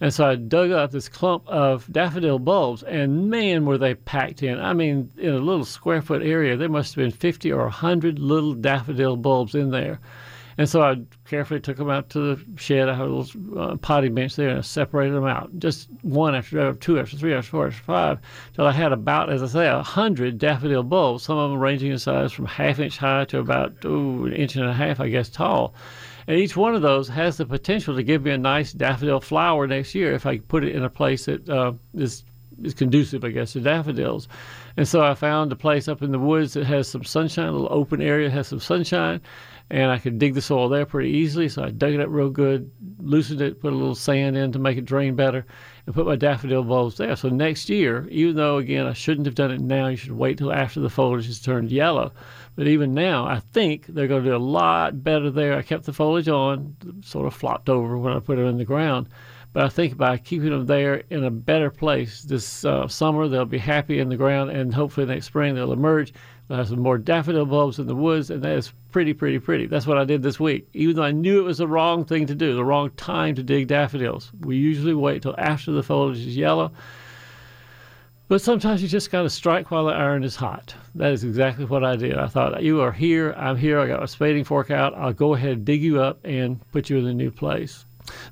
And 0.00 0.12
so 0.12 0.26
I 0.26 0.34
dug 0.34 0.70
up 0.72 0.90
this 0.90 1.08
clump 1.08 1.48
of 1.48 1.90
daffodil 1.90 2.38
bulbs, 2.38 2.82
and 2.82 3.30
man, 3.30 3.64
were 3.64 3.78
they 3.78 3.94
packed 3.94 4.42
in. 4.42 4.60
I 4.60 4.74
mean, 4.74 5.10
in 5.16 5.32
a 5.32 5.38
little 5.38 5.64
square 5.64 6.02
foot 6.02 6.22
area, 6.22 6.56
there 6.56 6.68
must 6.68 6.94
have 6.94 7.02
been 7.02 7.10
50 7.10 7.50
or 7.52 7.62
100 7.62 8.18
little 8.18 8.52
daffodil 8.52 9.16
bulbs 9.16 9.54
in 9.54 9.70
there. 9.70 10.00
And 10.58 10.68
so 10.68 10.82
I 10.82 11.02
carefully 11.26 11.60
took 11.60 11.76
them 11.76 11.90
out 11.90 12.08
to 12.10 12.34
the 12.34 12.44
shed. 12.56 12.88
I 12.88 12.94
had 12.94 13.06
a 13.06 13.10
little 13.10 13.58
uh, 13.58 13.76
potty 13.76 14.08
bench 14.08 14.36
there, 14.36 14.48
and 14.48 14.58
I 14.58 14.62
separated 14.62 15.14
them 15.14 15.26
out, 15.26 15.50
just 15.58 15.88
one 16.00 16.34
after 16.34 16.72
two 16.74 16.98
after 16.98 17.16
three 17.16 17.34
after 17.34 17.50
four 17.50 17.66
after 17.66 17.82
five, 17.82 18.18
till 18.54 18.66
I 18.66 18.72
had 18.72 18.92
about, 18.92 19.30
as 19.30 19.42
I 19.42 19.46
say, 19.46 19.68
a 19.68 19.82
hundred 19.82 20.38
daffodil 20.38 20.82
bulbs. 20.82 21.24
Some 21.24 21.36
of 21.36 21.50
them 21.50 21.60
ranging 21.60 21.92
in 21.92 21.98
size 21.98 22.32
from 22.32 22.46
half 22.46 22.78
inch 22.78 22.96
high 22.96 23.26
to 23.26 23.38
about 23.38 23.84
ooh, 23.84 24.26
an 24.26 24.32
inch 24.32 24.56
and 24.56 24.64
a 24.64 24.72
half, 24.72 24.98
I 24.98 25.10
guess, 25.10 25.28
tall. 25.28 25.74
And 26.28 26.38
each 26.38 26.56
one 26.56 26.74
of 26.74 26.82
those 26.82 27.08
has 27.08 27.36
the 27.36 27.46
potential 27.46 27.94
to 27.94 28.02
give 28.02 28.22
me 28.22 28.32
a 28.32 28.38
nice 28.38 28.72
daffodil 28.72 29.20
flower 29.20 29.66
next 29.66 29.94
year 29.94 30.12
if 30.12 30.26
I 30.26 30.38
put 30.38 30.64
it 30.64 30.74
in 30.74 30.82
a 30.82 30.90
place 30.90 31.26
that 31.26 31.48
uh, 31.48 31.72
is 31.94 32.24
is 32.62 32.74
conducive, 32.74 33.24
I 33.24 33.30
guess, 33.30 33.52
to 33.52 33.60
daffodils. 33.60 34.28
And 34.76 34.86
so 34.86 35.04
I 35.04 35.14
found 35.14 35.52
a 35.52 35.56
place 35.56 35.88
up 35.88 36.02
in 36.02 36.12
the 36.12 36.18
woods 36.18 36.54
that 36.54 36.64
has 36.64 36.88
some 36.88 37.04
sunshine, 37.04 37.48
a 37.48 37.52
little 37.52 37.68
open 37.70 38.00
area 38.00 38.30
has 38.30 38.48
some 38.48 38.60
sunshine, 38.60 39.20
and 39.70 39.90
I 39.90 39.98
could 39.98 40.18
dig 40.18 40.34
the 40.34 40.40
soil 40.40 40.68
there 40.68 40.86
pretty 40.86 41.10
easily. 41.10 41.48
So 41.48 41.62
I 41.64 41.70
dug 41.70 41.92
it 41.92 42.00
up 42.00 42.08
real 42.08 42.30
good, 42.30 42.70
loosened 42.98 43.40
it, 43.40 43.60
put 43.60 43.72
a 43.72 43.76
little 43.76 43.94
sand 43.94 44.36
in 44.36 44.52
to 44.52 44.58
make 44.58 44.78
it 44.78 44.84
drain 44.84 45.16
better, 45.16 45.44
and 45.86 45.94
put 45.94 46.06
my 46.06 46.16
daffodil 46.16 46.62
bulbs 46.62 46.96
there. 46.96 47.16
So 47.16 47.28
next 47.28 47.68
year, 47.68 48.06
even 48.10 48.36
though 48.36 48.58
again 48.58 48.86
I 48.86 48.92
shouldn't 48.92 49.26
have 49.26 49.34
done 49.34 49.50
it 49.50 49.60
now, 49.60 49.88
you 49.88 49.96
should 49.96 50.12
wait 50.12 50.38
till 50.38 50.52
after 50.52 50.80
the 50.80 50.90
foliage 50.90 51.26
has 51.26 51.40
turned 51.40 51.70
yellow. 51.70 52.12
But 52.56 52.68
even 52.68 52.94
now, 52.94 53.26
I 53.26 53.40
think 53.40 53.86
they're 53.86 54.08
going 54.08 54.24
to 54.24 54.30
do 54.30 54.36
a 54.36 54.38
lot 54.38 55.04
better 55.04 55.30
there. 55.30 55.56
I 55.56 55.62
kept 55.62 55.84
the 55.84 55.92
foliage 55.92 56.28
on, 56.28 56.74
sort 57.02 57.26
of 57.26 57.34
flopped 57.34 57.68
over 57.68 57.98
when 57.98 58.14
I 58.14 58.18
put 58.18 58.36
them 58.36 58.46
in 58.46 58.56
the 58.56 58.64
ground. 58.64 59.08
But 59.52 59.64
I 59.64 59.68
think 59.68 59.96
by 59.96 60.18
keeping 60.18 60.50
them 60.50 60.66
there 60.66 61.02
in 61.08 61.24
a 61.24 61.30
better 61.30 61.70
place 61.70 62.22
this 62.22 62.64
uh, 62.64 62.88
summer, 62.88 63.28
they'll 63.28 63.44
be 63.44 63.58
happy 63.58 64.00
in 64.00 64.08
the 64.08 64.16
ground, 64.16 64.50
and 64.50 64.74
hopefully 64.74 65.06
next 65.06 65.26
spring 65.26 65.54
they'll 65.54 65.72
emerge. 65.72 66.12
We'll 66.48 66.58
have 66.58 66.68
some 66.68 66.80
more 66.80 66.98
daffodil 66.98 67.46
bulbs 67.46 67.78
in 67.78 67.86
the 67.86 67.94
woods, 67.94 68.30
and 68.30 68.42
that 68.42 68.56
is 68.56 68.72
pretty, 68.90 69.12
pretty, 69.12 69.38
pretty. 69.38 69.66
That's 69.66 69.86
what 69.86 69.98
I 69.98 70.04
did 70.04 70.22
this 70.22 70.38
week. 70.38 70.68
Even 70.74 70.96
though 70.96 71.02
I 71.02 71.10
knew 71.10 71.40
it 71.40 71.44
was 71.44 71.58
the 71.58 71.68
wrong 71.68 72.04
thing 72.04 72.26
to 72.26 72.34
do, 72.34 72.54
the 72.54 72.64
wrong 72.64 72.90
time 72.96 73.34
to 73.34 73.42
dig 73.42 73.68
daffodils. 73.68 74.30
We 74.40 74.56
usually 74.56 74.94
wait 74.94 75.22
till 75.22 75.34
after 75.38 75.72
the 75.72 75.82
foliage 75.82 76.18
is 76.18 76.36
yellow. 76.36 76.72
But 78.28 78.42
sometimes 78.42 78.82
you 78.82 78.88
just 78.88 79.12
got 79.12 79.22
to 79.22 79.30
strike 79.30 79.70
while 79.70 79.84
the 79.84 79.92
iron 79.92 80.24
is 80.24 80.34
hot. 80.34 80.74
That 80.96 81.12
is 81.12 81.22
exactly 81.22 81.64
what 81.64 81.84
I 81.84 81.94
did. 81.94 82.18
I 82.18 82.26
thought, 82.26 82.60
you 82.60 82.80
are 82.80 82.90
here, 82.90 83.32
I'm 83.36 83.56
here, 83.56 83.78
I 83.78 83.86
got 83.86 84.02
a 84.02 84.08
spading 84.08 84.42
fork 84.42 84.72
out, 84.72 84.94
I'll 84.96 85.12
go 85.12 85.34
ahead 85.34 85.52
and 85.52 85.64
dig 85.64 85.80
you 85.80 86.00
up 86.00 86.18
and 86.24 86.60
put 86.72 86.90
you 86.90 86.98
in 86.98 87.06
a 87.06 87.14
new 87.14 87.30
place. 87.30 87.84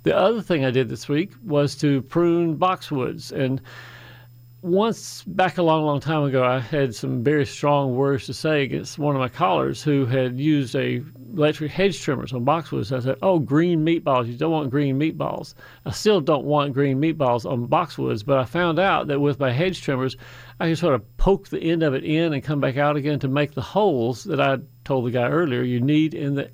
The 0.03 0.17
other 0.17 0.43
thing 0.43 0.65
I 0.65 0.73
did 0.73 0.89
this 0.89 1.09
week 1.09 1.33
was 1.45 1.77
to 1.77 2.03
prune 2.03 2.57
boxwoods. 2.57 3.31
And 3.31 3.61
once 4.65 5.23
back 5.25 5.59
a 5.59 5.63
long, 5.63 5.85
long 5.85 6.01
time 6.01 6.23
ago, 6.23 6.43
I 6.43 6.59
had 6.59 6.95
some 6.95 7.23
very 7.23 7.45
strong 7.45 7.95
words 7.97 8.25
to 8.27 8.33
say 8.33 8.63
against 8.63 8.99
one 8.99 9.15
of 9.15 9.21
my 9.21 9.29
callers 9.29 9.83
who 9.83 10.07
had 10.07 10.41
used 10.41 10.75
a 10.75 11.03
electric 11.35 11.71
hedge 11.71 12.01
trimmers 12.01 12.33
on 12.33 12.47
boxwoods. 12.47 12.91
I 12.91 13.01
said, 13.01 13.19
"Oh, 13.21 13.39
green 13.39 13.85
meatballs! 13.85 14.27
You 14.27 14.39
don't 14.39 14.53
want 14.53 14.71
green 14.71 14.99
meatballs." 14.99 15.53
I 15.85 15.91
still 15.91 16.23
don't 16.23 16.47
want 16.47 16.73
green 16.73 16.99
meatballs 16.99 17.45
on 17.45 17.69
boxwoods, 17.69 18.25
but 18.25 18.39
I 18.39 18.47
found 18.47 18.79
out 18.79 19.07
that 19.09 19.21
with 19.21 19.39
my 19.39 19.53
hedge 19.53 19.83
trimmers, 19.83 20.17
I 20.59 20.69
can 20.69 20.77
sort 20.77 20.95
of 20.95 21.17
poke 21.19 21.49
the 21.49 21.61
end 21.61 21.83
of 21.83 21.93
it 21.93 22.03
in 22.03 22.33
and 22.33 22.43
come 22.43 22.61
back 22.61 22.79
out 22.79 22.97
again 22.97 23.19
to 23.19 23.29
make 23.29 23.53
the 23.53 23.61
holes 23.61 24.25
that 24.25 24.41
I 24.41 24.61
told 24.85 25.05
the 25.05 25.11
guy 25.11 25.29
earlier 25.29 25.61
you 25.61 25.83
need 25.83 26.15
in 26.15 26.37
the 26.37 26.51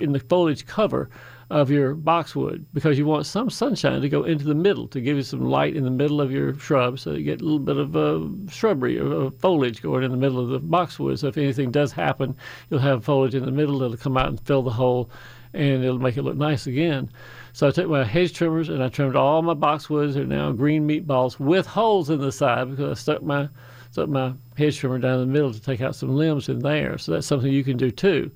in 0.00 0.10
the 0.10 0.18
foliage 0.18 0.66
cover 0.66 1.10
of 1.54 1.70
your 1.70 1.94
boxwood 1.94 2.66
because 2.74 2.98
you 2.98 3.06
want 3.06 3.24
some 3.24 3.48
sunshine 3.48 4.00
to 4.00 4.08
go 4.08 4.24
into 4.24 4.44
the 4.44 4.56
middle 4.56 4.88
to 4.88 5.00
give 5.00 5.16
you 5.16 5.22
some 5.22 5.44
light 5.44 5.76
in 5.76 5.84
the 5.84 5.90
middle 5.90 6.20
of 6.20 6.32
your 6.32 6.58
shrub 6.58 6.98
so 6.98 7.12
you 7.12 7.22
get 7.22 7.40
a 7.40 7.44
little 7.44 7.60
bit 7.60 7.76
of 7.76 7.94
uh, 7.94 8.50
shrubbery 8.50 8.98
or 8.98 9.26
uh, 9.26 9.30
foliage 9.30 9.80
going 9.80 10.02
in 10.02 10.10
the 10.10 10.16
middle 10.16 10.40
of 10.40 10.48
the 10.48 10.58
boxwood. 10.58 11.16
So 11.16 11.28
if 11.28 11.38
anything 11.38 11.70
does 11.70 11.92
happen, 11.92 12.34
you'll 12.68 12.80
have 12.80 13.04
foliage 13.04 13.36
in 13.36 13.44
the 13.44 13.52
middle 13.52 13.78
that'll 13.78 13.96
come 13.96 14.16
out 14.16 14.26
and 14.26 14.40
fill 14.40 14.62
the 14.62 14.72
hole 14.72 15.08
and 15.52 15.84
it'll 15.84 16.00
make 16.00 16.16
it 16.16 16.22
look 16.22 16.36
nice 16.36 16.66
again. 16.66 17.08
So 17.52 17.68
I 17.68 17.70
took 17.70 17.88
my 17.88 18.02
hedge 18.02 18.32
trimmers 18.32 18.68
and 18.68 18.82
I 18.82 18.88
trimmed 18.88 19.14
all 19.14 19.40
my 19.40 19.54
boxwoods. 19.54 20.14
They're 20.14 20.24
now 20.24 20.50
green 20.50 20.88
meatballs 20.88 21.38
with 21.38 21.68
holes 21.68 22.10
in 22.10 22.18
the 22.18 22.32
side 22.32 22.68
because 22.70 22.98
I 22.98 23.00
stuck 23.00 23.22
my 23.22 23.48
stuck 23.92 24.08
my 24.08 24.32
hedge 24.56 24.78
trimmer 24.78 24.98
down 24.98 25.20
the 25.20 25.26
middle 25.26 25.52
to 25.52 25.60
take 25.60 25.80
out 25.80 25.94
some 25.94 26.16
limbs 26.16 26.48
in 26.48 26.58
there. 26.58 26.98
So 26.98 27.12
that's 27.12 27.28
something 27.28 27.52
you 27.52 27.62
can 27.62 27.76
do 27.76 27.92
too. 27.92 28.32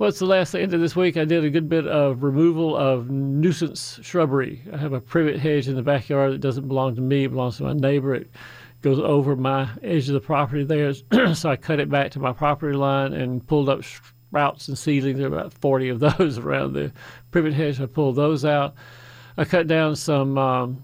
What's 0.00 0.18
the 0.18 0.24
last 0.24 0.54
end 0.54 0.72
of 0.72 0.80
this 0.80 0.96
week? 0.96 1.18
I 1.18 1.26
did 1.26 1.44
a 1.44 1.50
good 1.50 1.68
bit 1.68 1.86
of 1.86 2.22
removal 2.22 2.74
of 2.74 3.10
nuisance 3.10 4.00
shrubbery. 4.00 4.62
I 4.72 4.78
have 4.78 4.94
a 4.94 5.00
privet 5.00 5.38
hedge 5.38 5.68
in 5.68 5.76
the 5.76 5.82
backyard 5.82 6.32
that 6.32 6.40
doesn't 6.40 6.68
belong 6.68 6.94
to 6.94 7.02
me; 7.02 7.24
it 7.24 7.32
belongs 7.32 7.58
to 7.58 7.64
my 7.64 7.74
neighbor. 7.74 8.14
It 8.14 8.30
goes 8.80 8.98
over 8.98 9.36
my 9.36 9.68
edge 9.82 10.08
of 10.08 10.14
the 10.14 10.20
property 10.20 10.64
there, 10.64 10.94
so 11.34 11.50
I 11.50 11.56
cut 11.56 11.80
it 11.80 11.90
back 11.90 12.12
to 12.12 12.18
my 12.18 12.32
property 12.32 12.74
line 12.74 13.12
and 13.12 13.46
pulled 13.46 13.68
up 13.68 13.84
sprouts 13.84 14.68
and 14.68 14.78
seedlings. 14.78 15.18
There 15.18 15.26
about 15.26 15.52
40 15.52 15.90
of 15.90 16.00
those 16.18 16.38
around 16.38 16.72
the 16.72 16.90
privet 17.30 17.52
hedge. 17.52 17.78
I 17.78 17.84
pulled 17.84 18.16
those 18.16 18.42
out. 18.46 18.76
I 19.36 19.44
cut 19.44 19.66
down 19.66 19.96
some 19.96 20.38
um, 20.38 20.82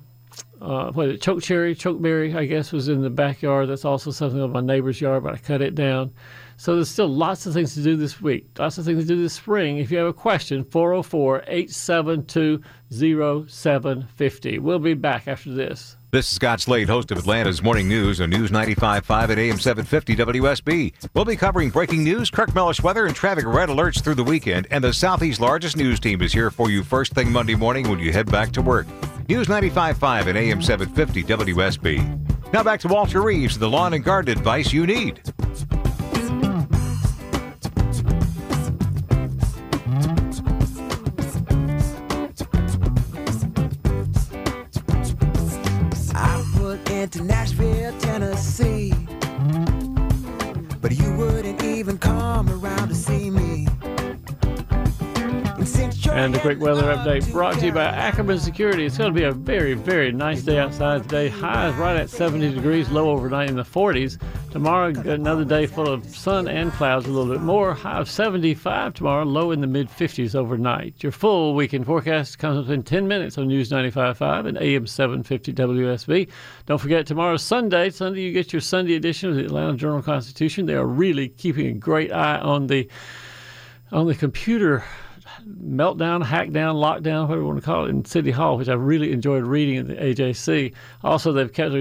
uh, 0.61 0.91
what 0.93 1.09
is 1.09 1.15
it, 1.15 1.23
choke 1.23 1.43
cherry, 1.43 1.75
chokeberry, 1.75 2.37
I 2.37 2.45
guess, 2.45 2.71
was 2.71 2.89
in 2.89 3.01
the 3.01 3.09
backyard. 3.09 3.71
That's 3.71 3.87
also 3.87 4.11
something 4.11 4.43
on 4.43 4.53
my 4.53 4.61
neighbor's 4.61 5.01
yard, 5.01 5.25
but 5.25 5.33
I 5.33 5.39
cut 5.39 5.63
it 5.63 5.75
down. 5.75 6.13
So 6.59 6.75
there's 6.75 6.89
still 6.89 7.09
lots 7.09 7.45
of 7.47 7.53
things 7.53 7.75
to 7.75 7.83
do 7.83 7.97
this 7.97 8.21
week, 8.21 8.47
lots 8.59 8.79
of 8.79 8.87
things 8.87 9.05
to 9.05 9.09
do 9.09 9.21
this 9.21 9.35
spring. 9.35 9.79
If 9.79 9.91
you 9.91 9.99
have 9.99 10.07
a 10.07 10.13
question, 10.13 10.65
404 10.65 11.45
872 11.47 12.63
0750. 12.91 14.59
We'll 14.59 14.79
be 14.79 14.95
back 14.95 15.29
after 15.29 15.53
this. 15.53 15.97
This 16.13 16.31
is 16.31 16.37
Scott 16.37 16.63
Slade, 16.63 16.89
host 16.89 17.11
of 17.11 17.19
Atlanta's 17.19 17.63
Morning 17.63 17.89
News 17.89 18.23
on 18.23 18.31
News 18.31 18.51
95.5 18.51 19.11
at 19.29 19.39
AM 19.39 19.59
750 19.59 20.17
WSB. 20.17 21.11
We'll 21.13 21.27
be 21.27 21.37
covering 21.37 21.69
breaking 21.69 22.05
news, 22.05 22.31
Kirk 22.31 22.55
Mellish 22.55 22.83
weather, 22.83 23.05
and 23.05 23.15
traffic 23.15 23.45
red 23.45 23.69
alerts 23.69 24.03
through 24.03 24.15
the 24.15 24.25
weekend. 24.25 24.67
And 24.71 24.83
the 24.83 24.95
Southeast's 24.95 25.41
largest 25.41 25.77
news 25.77 26.01
team 26.01 26.23
is 26.23 26.33
here 26.33 26.51
for 26.51 26.71
you 26.71 26.83
first 26.83 27.13
thing 27.13 27.31
Monday 27.31 27.55
morning 27.55 27.91
when 27.91 27.99
you 27.99 28.13
head 28.13 28.31
back 28.31 28.51
to 28.53 28.63
work. 28.63 28.87
News 29.29 29.49
95.5 29.49 30.27
at 30.29 30.37
AM 30.37 30.63
750 30.63 31.53
WSB. 31.53 32.53
Now 32.53 32.63
back 32.63 32.81
to 32.81 32.89
Walter 32.89 33.21
Reeves, 33.21 33.59
the 33.59 33.69
lawn 33.69 33.93
and 33.93 34.03
garden 34.03 34.39
advice 34.39 34.73
you 34.73 34.87
need. 34.87 35.21
Put 47.07 47.17
into 47.17 47.27
Nashville, 47.27 47.97
Tennessee. 47.99 48.93
But 50.81 50.93
you 50.93 51.15
wouldn't 51.15 51.63
even 51.63 51.99
come 51.99 52.49
around 52.51 52.89
to 52.89 52.95
see 52.95 53.31
me. 53.31 53.69
And 55.59 56.09
And 56.09 56.37
a 56.37 56.41
quick 56.41 56.61
weather 56.61 56.83
update 56.83 57.31
brought 57.33 57.59
to 57.59 57.67
you 57.67 57.73
by 57.73 57.85
Ackerman 57.85 58.39
Security. 58.39 58.85
It's 58.87 58.99
going 58.99 59.13
to 59.13 59.19
be 59.19 59.25
a 59.25 59.33
very, 59.33 59.75
very 59.75 60.13
nice 60.13 60.43
day 60.43 60.59
outside 60.59 61.03
today. 61.03 61.29
Highs 61.29 61.75
right 61.75 61.97
at 61.97 62.11
70 62.11 62.55
degrees, 62.55 62.89
low 62.91 63.11
overnight 63.11 63.51
in 63.51 63.57
the 63.57 63.65
40s. 63.65 64.19
Tomorrow, 64.57 64.95
another 65.01 65.45
day 65.45 65.67
full 65.67 65.87
of 65.87 66.07
sun 66.17 66.49
and 66.49 66.73
clouds, 66.73 67.05
a 67.05 67.11
little 67.11 67.31
bit 67.31 67.43
more. 67.43 67.75
High 67.75 67.99
of 67.99 68.11
75 68.11 68.95
tomorrow, 68.95 69.23
low 69.23 69.51
in 69.51 69.61
the 69.61 69.67
mid 69.67 69.91
50s 69.91 70.35
overnight. 70.35 71.03
Your 71.03 71.13
full 71.13 71.55
weekend 71.55 71.85
forecast 71.85 72.39
comes 72.39 72.65
up 72.65 72.73
in 72.73 72.83
10 72.83 73.07
minutes 73.07 73.37
on 73.37 73.49
News 73.49 73.69
95.5 73.69 74.47
and 74.47 74.57
AM 74.57 74.87
750 74.87 75.53
WSB. 75.53 76.31
Don't 76.65 76.81
forget, 76.81 77.07
tomorrow's 77.07 77.43
Sunday. 77.43 77.91
Sunday, 77.91 78.23
you 78.23 78.33
get 78.33 78.51
your 78.51 78.63
Sunday 78.63 78.95
edition 78.95 79.29
of 79.29 79.37
the 79.37 79.45
Atlanta 79.45 79.77
Journal 79.77 80.01
Constitution. 80.01 80.65
They 80.65 80.75
are 80.75 80.87
really 80.87 81.29
keeping 81.29 81.67
a 81.67 81.75
great 81.75 82.11
eye 82.11 82.39
on 82.39 82.69
the 82.69 82.89
on 83.93 84.07
the 84.07 84.15
computer 84.15 84.83
meltdown, 85.47 86.25
hackdown, 86.25 86.77
lockdown, 86.77 87.25
whatever 87.29 87.43
you 87.43 87.47
want 87.47 87.59
to 87.59 87.65
call 87.65 87.85
it, 87.85 87.91
in 87.91 88.07
City 88.07 88.31
Hall, 88.31 88.57
which 88.57 88.71
I 88.71 88.75
really 88.75 89.13
enjoyed 89.13 89.45
reading 89.45 89.75
in 89.75 89.89
the 89.89 89.97
AJC. 89.97 90.73
Also, 91.05 91.31
they've 91.33 91.53
kept 91.53 91.75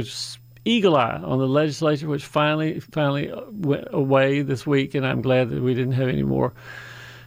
eagle 0.65 0.95
eye 0.95 1.21
on 1.23 1.39
the 1.39 1.47
legislature, 1.47 2.07
which 2.07 2.25
finally 2.25 2.79
finally 2.79 3.31
went 3.51 3.87
away 3.91 4.41
this 4.41 4.67
week, 4.67 4.95
and 4.95 5.05
I'm 5.05 5.21
glad 5.21 5.49
that 5.49 5.61
we 5.61 5.73
didn't 5.73 5.93
have 5.93 6.09
any 6.09 6.23
more 6.23 6.53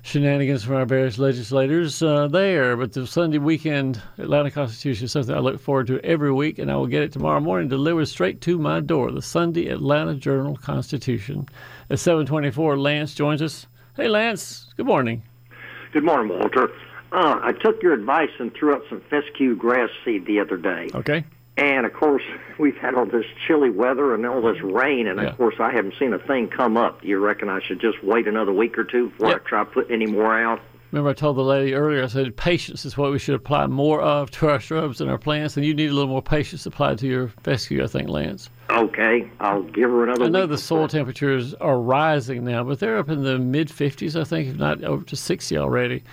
shenanigans 0.03 0.65
from 0.65 0.77
our 0.77 0.87
various 0.87 1.19
legislators 1.19 2.03
uh, 2.03 2.29
there. 2.29 2.77
But 2.77 2.93
the 2.93 3.07
Sunday 3.07 3.39
weekend 3.39 4.03
Atlanta 4.19 4.51
Constitution 4.51 5.05
is 5.05 5.13
something 5.13 5.35
I 5.35 5.39
look 5.39 5.61
forward 5.61 5.87
to 5.89 6.01
every 6.05 6.33
week, 6.33 6.59
and 6.59 6.71
I 6.71 6.77
will 6.77 6.87
get 6.87 7.03
it 7.03 7.13
tomorrow 7.13 7.41
morning 7.41 7.69
delivered 7.69 8.09
straight 8.09 8.41
to 8.43 8.59
my 8.59 8.81
door. 8.81 9.13
The 9.13 9.23
Sunday 9.23 9.69
Atlanta 9.69 10.15
Journal 10.15 10.57
Constitution. 10.57 11.49
At 11.91 11.99
7:24, 11.99 12.79
Lance 12.79 13.15
joins 13.15 13.41
us. 13.41 13.67
Hey, 13.97 14.09
Lance. 14.09 14.73
Good 14.77 14.87
morning. 14.87 15.23
Good 15.93 16.05
morning, 16.05 16.39
Walter. 16.39 16.71
Uh, 17.11 17.41
I 17.43 17.53
took 17.53 17.83
your 17.83 17.95
advice 17.95 18.31
and 18.39 18.53
threw 18.53 18.75
out 18.75 18.83
some 18.91 19.01
fescue 19.09 19.57
grass 19.57 19.89
seed 20.05 20.27
the 20.27 20.41
other 20.41 20.57
day. 20.57 20.89
Okay. 20.95 21.25
And 21.59 21.85
of 21.85 21.93
course, 21.93 22.23
we've 22.59 22.77
had 22.77 22.95
all 22.95 23.05
this 23.05 23.27
chilly 23.47 23.69
weather 23.69 24.15
and 24.15 24.25
all 24.25 24.41
this 24.41 24.63
rain, 24.63 25.09
and 25.09 25.21
Yeah. 25.21 25.27
of 25.31 25.37
course, 25.37 25.57
I 25.59 25.73
haven't 25.73 25.95
seen 25.99 26.13
a 26.13 26.19
thing 26.19 26.47
come 26.49 26.77
up. 26.77 27.03
Do 27.03 27.09
you 27.09 27.19
reckon 27.19 27.49
I 27.49 27.61
should 27.61 27.81
just 27.81 28.03
wait 28.05 28.29
another 28.29 28.53
week 28.53 28.79
or 28.79 28.85
two 28.85 29.09
before 29.09 29.31
Yep. 29.31 29.43
I 29.45 29.49
try 29.49 29.65
putting 29.65 29.93
any 29.93 30.07
more 30.07 30.33
out? 30.39 30.61
Remember, 30.93 31.11
I 31.11 31.15
told 31.15 31.37
the 31.37 31.43
lady 31.43 31.75
earlier, 31.75 32.05
I 32.05 32.07
said 32.07 32.35
patience 32.37 32.87
is 32.87 32.97
what 32.97 33.11
we 33.11 33.19
should 33.19 33.35
apply 33.35 33.67
more 33.67 34.01
of 34.01 34.31
to 34.31 34.49
our 34.49 34.61
shrubs 34.61 35.01
and 35.03 35.11
our 35.11 35.19
plants, 35.19 35.57
and 35.57 35.67
you 35.67 35.75
need 35.75 35.91
a 35.91 35.93
little 35.93 36.09
more 36.09 36.23
patience 36.23 36.65
applied 36.65 36.97
to 36.99 37.07
your 37.07 37.29
fescue, 37.43 37.83
I 37.85 37.89
think, 37.89 38.09
Lance. 38.09 38.49
Okay, 38.71 39.29
I'll 39.41 39.65
give 39.65 39.91
her 39.91 40.05
another 40.05 40.25
I 40.27 40.29
know 40.29 40.47
the 40.47 40.57
soil 40.57 40.89
temperatures 40.89 41.55
are 41.55 41.79
rising 41.79 42.45
now, 42.45 42.63
but 42.65 42.79
they're 42.79 42.97
up 42.99 43.11
in 43.11 43.23
the 43.25 43.39
mid 43.39 43.69
50s, 43.69 44.19
I 44.19 44.25
think, 44.25 44.49
if 44.49 44.57
not 44.57 44.83
over 44.85 45.05
to 45.05 45.17
60 45.17 45.59
already. 45.59 46.05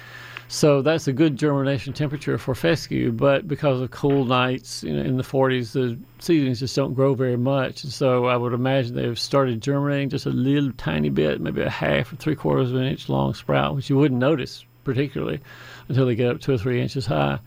So 0.47 0.81
that's 0.81 1.07
a 1.07 1.13
good 1.13 1.37
germination 1.37 1.93
temperature 1.93 2.37
for 2.37 2.53
fescue, 2.53 3.11
but 3.11 3.47
because 3.47 3.81
of 3.81 3.89
cool 3.91 4.25
nights 4.25 4.83
you 4.83 4.93
know, 4.93 5.01
in 5.01 5.17
the 5.17 5.23
40s, 5.23 5.71
the 5.71 5.97
seedlings 6.19 6.59
just 6.59 6.75
don't 6.75 6.93
grow 6.93 7.15
very 7.15 7.37
much. 7.37 7.83
And 7.83 7.91
so 7.91 8.25
I 8.25 8.37
would 8.37 8.53
imagine 8.53 8.95
they've 8.95 9.17
started 9.17 9.61
germinating 9.61 10.09
just 10.09 10.27
a 10.27 10.29
little 10.29 10.71
tiny 10.73 11.09
bit, 11.09 11.41
maybe 11.41 11.61
a 11.61 11.69
half 11.69 12.13
or 12.13 12.17
three 12.17 12.35
quarters 12.35 12.69
of 12.69 12.77
an 12.77 12.83
inch 12.85 13.09
long 13.09 13.33
sprout, 13.33 13.75
which 13.75 13.89
you 13.89 13.97
wouldn't 13.97 14.19
notice 14.19 14.65
particularly 14.83 15.41
until 15.89 16.05
they 16.05 16.15
get 16.15 16.29
up 16.29 16.39
two 16.39 16.53
or 16.53 16.57
three 16.57 16.79
inches 16.81 17.07
high. 17.07 17.39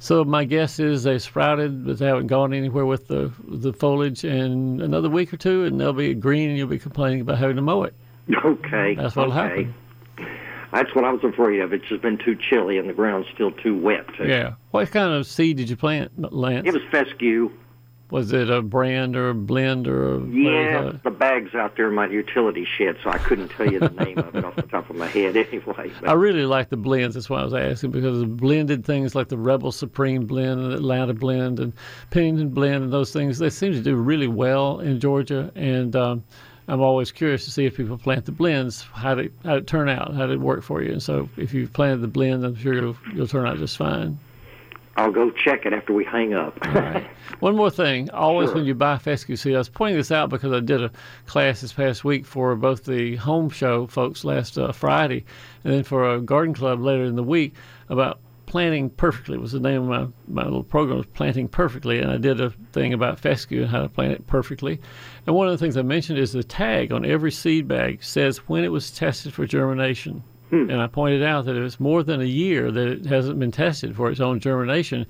So 0.00 0.24
my 0.24 0.44
guess 0.44 0.80
is 0.80 1.02
they 1.02 1.18
sprouted, 1.18 1.86
but 1.86 1.98
they 1.98 2.06
haven't 2.06 2.28
gone 2.28 2.54
anywhere 2.54 2.86
with 2.86 3.06
the 3.06 3.30
the 3.46 3.72
foliage. 3.72 4.24
And 4.24 4.80
another 4.80 5.10
week 5.10 5.32
or 5.32 5.36
two, 5.36 5.64
and 5.64 5.78
they'll 5.78 5.92
be 5.92 6.14
green, 6.14 6.48
and 6.48 6.58
you'll 6.58 6.68
be 6.68 6.78
complaining 6.78 7.20
about 7.20 7.38
having 7.38 7.56
to 7.56 7.62
mow 7.62 7.84
it. 7.84 7.94
Okay, 8.44 8.94
That's 8.94 9.16
what'll 9.16 9.32
okay. 9.32 9.40
happen. 9.40 9.74
That's 10.72 10.94
what 10.94 11.04
I 11.04 11.10
was 11.10 11.24
afraid 11.24 11.60
of. 11.60 11.72
It's 11.72 11.86
just 11.88 12.02
been 12.02 12.18
too 12.18 12.36
chilly, 12.36 12.78
and 12.78 12.88
the 12.88 12.92
ground's 12.92 13.28
still 13.34 13.50
too 13.50 13.76
wet. 13.78 14.06
Too. 14.16 14.28
Yeah. 14.28 14.54
What 14.70 14.90
kind 14.90 15.12
of 15.12 15.26
seed 15.26 15.56
did 15.56 15.68
you 15.68 15.76
plant, 15.76 16.32
Lance? 16.32 16.66
It 16.66 16.74
was 16.74 16.82
fescue. 16.90 17.50
Was 18.10 18.32
it 18.32 18.50
a 18.50 18.60
brand 18.60 19.14
or 19.14 19.30
a 19.30 19.34
blend 19.34 19.86
or 19.86 20.14
a 20.14 20.18
what 20.18 20.30
do 20.30 20.36
you 20.36 20.44
call 20.72 20.84
Yeah, 20.84 20.92
the 21.04 21.10
bag's 21.12 21.54
out 21.54 21.76
there 21.76 21.88
in 21.88 21.94
my 21.94 22.08
utility 22.08 22.66
shed, 22.76 22.96
so 23.04 23.10
I 23.10 23.18
couldn't 23.18 23.50
tell 23.50 23.70
you 23.70 23.78
the 23.78 23.88
name 23.90 24.18
of 24.18 24.34
it 24.34 24.44
off 24.44 24.56
the 24.56 24.62
top 24.62 24.90
of 24.90 24.96
my 24.96 25.06
head 25.06 25.36
anyway. 25.52 25.92
But 26.00 26.08
I 26.08 26.12
really 26.14 26.44
like 26.44 26.70
the 26.70 26.76
blends. 26.76 27.14
That's 27.14 27.30
why 27.30 27.40
I 27.40 27.44
was 27.44 27.54
asking 27.54 27.92
because 27.92 28.18
the 28.18 28.26
blended 28.26 28.84
things 28.84 29.14
like 29.14 29.28
the 29.28 29.38
Rebel 29.38 29.70
Supreme 29.70 30.26
blend 30.26 30.60
and 30.60 30.72
Atlanta 30.72 31.14
blend 31.14 31.60
and 31.60 31.72
Pennington 32.10 32.48
blend 32.48 32.82
and 32.82 32.92
those 32.92 33.12
things, 33.12 33.38
they 33.38 33.50
seem 33.50 33.72
to 33.72 33.80
do 33.80 33.94
really 33.94 34.28
well 34.28 34.80
in 34.80 34.98
Georgia. 34.98 35.52
And 35.54 35.94
um, 35.94 36.24
I'm 36.68 36.80
always 36.80 37.10
curious 37.10 37.44
to 37.46 37.50
see 37.50 37.66
if 37.66 37.76
people 37.76 37.98
plant 37.98 38.26
the 38.26 38.32
blends, 38.32 38.82
how 38.92 39.14
did 39.14 39.32
how 39.44 39.54
did 39.54 39.62
it 39.62 39.66
turn 39.66 39.88
out, 39.88 40.14
how 40.14 40.26
did 40.26 40.34
it 40.34 40.40
work 40.40 40.62
for 40.62 40.82
you. 40.82 40.92
And 40.92 41.02
so 41.02 41.28
if 41.36 41.52
you've 41.52 41.72
planted 41.72 41.98
the 41.98 42.08
blend, 42.08 42.44
I'm 42.44 42.54
sure 42.54 42.74
you'll, 42.74 42.96
you'll 43.14 43.26
turn 43.26 43.46
out 43.46 43.58
just 43.58 43.76
fine. 43.76 44.18
I'll 44.96 45.12
go 45.12 45.30
check 45.30 45.64
it 45.64 45.72
after 45.72 45.92
we 45.94 46.04
hang 46.04 46.34
up. 46.34 46.62
One 47.40 47.56
more 47.56 47.70
thing. 47.70 48.10
Always 48.10 48.48
Sure. 48.48 48.56
when 48.56 48.64
you 48.66 48.74
buy 48.74 48.98
fescue 48.98 49.36
seed, 49.36 49.54
I 49.54 49.58
was 49.58 49.68
pointing 49.68 49.96
this 49.96 50.10
out 50.10 50.28
because 50.28 50.52
I 50.52 50.60
did 50.60 50.82
a 50.82 50.90
class 51.26 51.62
this 51.62 51.72
past 51.72 52.04
week 52.04 52.26
for 52.26 52.54
both 52.54 52.84
the 52.84 53.16
home 53.16 53.48
show 53.48 53.86
folks 53.86 54.24
last 54.24 54.58
uh, 54.58 54.72
Friday 54.72 55.24
and 55.64 55.72
then 55.72 55.84
for 55.84 56.12
a 56.12 56.20
garden 56.20 56.52
club 56.54 56.80
later 56.80 57.04
in 57.04 57.16
the 57.16 57.22
week 57.22 57.54
about 57.88 58.20
planting 58.50 58.90
perfectly 58.90 59.38
was 59.38 59.52
the 59.52 59.60
name 59.60 59.88
of 59.88 59.88
my, 59.88 60.42
my 60.42 60.42
little 60.42 60.64
program 60.64 60.96
was 60.96 61.06
planting 61.06 61.46
perfectly 61.46 62.00
and 62.00 62.10
I 62.10 62.16
did 62.16 62.40
a 62.40 62.50
thing 62.72 62.92
about 62.92 63.20
fescue 63.20 63.62
and 63.62 63.70
how 63.70 63.82
to 63.82 63.88
plant 63.88 64.10
it 64.10 64.26
perfectly. 64.26 64.80
And 65.24 65.36
one 65.36 65.46
of 65.46 65.52
the 65.52 65.58
things 65.58 65.76
I 65.76 65.82
mentioned 65.82 66.18
is 66.18 66.32
the 66.32 66.42
tag 66.42 66.92
on 66.92 67.06
every 67.06 67.30
seed 67.30 67.68
bag 67.68 68.02
says 68.02 68.38
when 68.48 68.64
it 68.64 68.72
was 68.72 68.90
tested 68.90 69.32
for 69.32 69.46
germination. 69.46 70.24
Hmm. 70.50 70.68
And 70.68 70.82
I 70.82 70.88
pointed 70.88 71.22
out 71.22 71.44
that 71.44 71.56
if 71.56 71.62
it's 71.62 71.78
more 71.78 72.02
than 72.02 72.20
a 72.20 72.24
year 72.24 72.72
that 72.72 72.88
it 72.88 73.06
hasn't 73.06 73.38
been 73.38 73.52
tested 73.52 73.94
for 73.94 74.10
its 74.10 74.18
own 74.18 74.40
germination, 74.40 75.06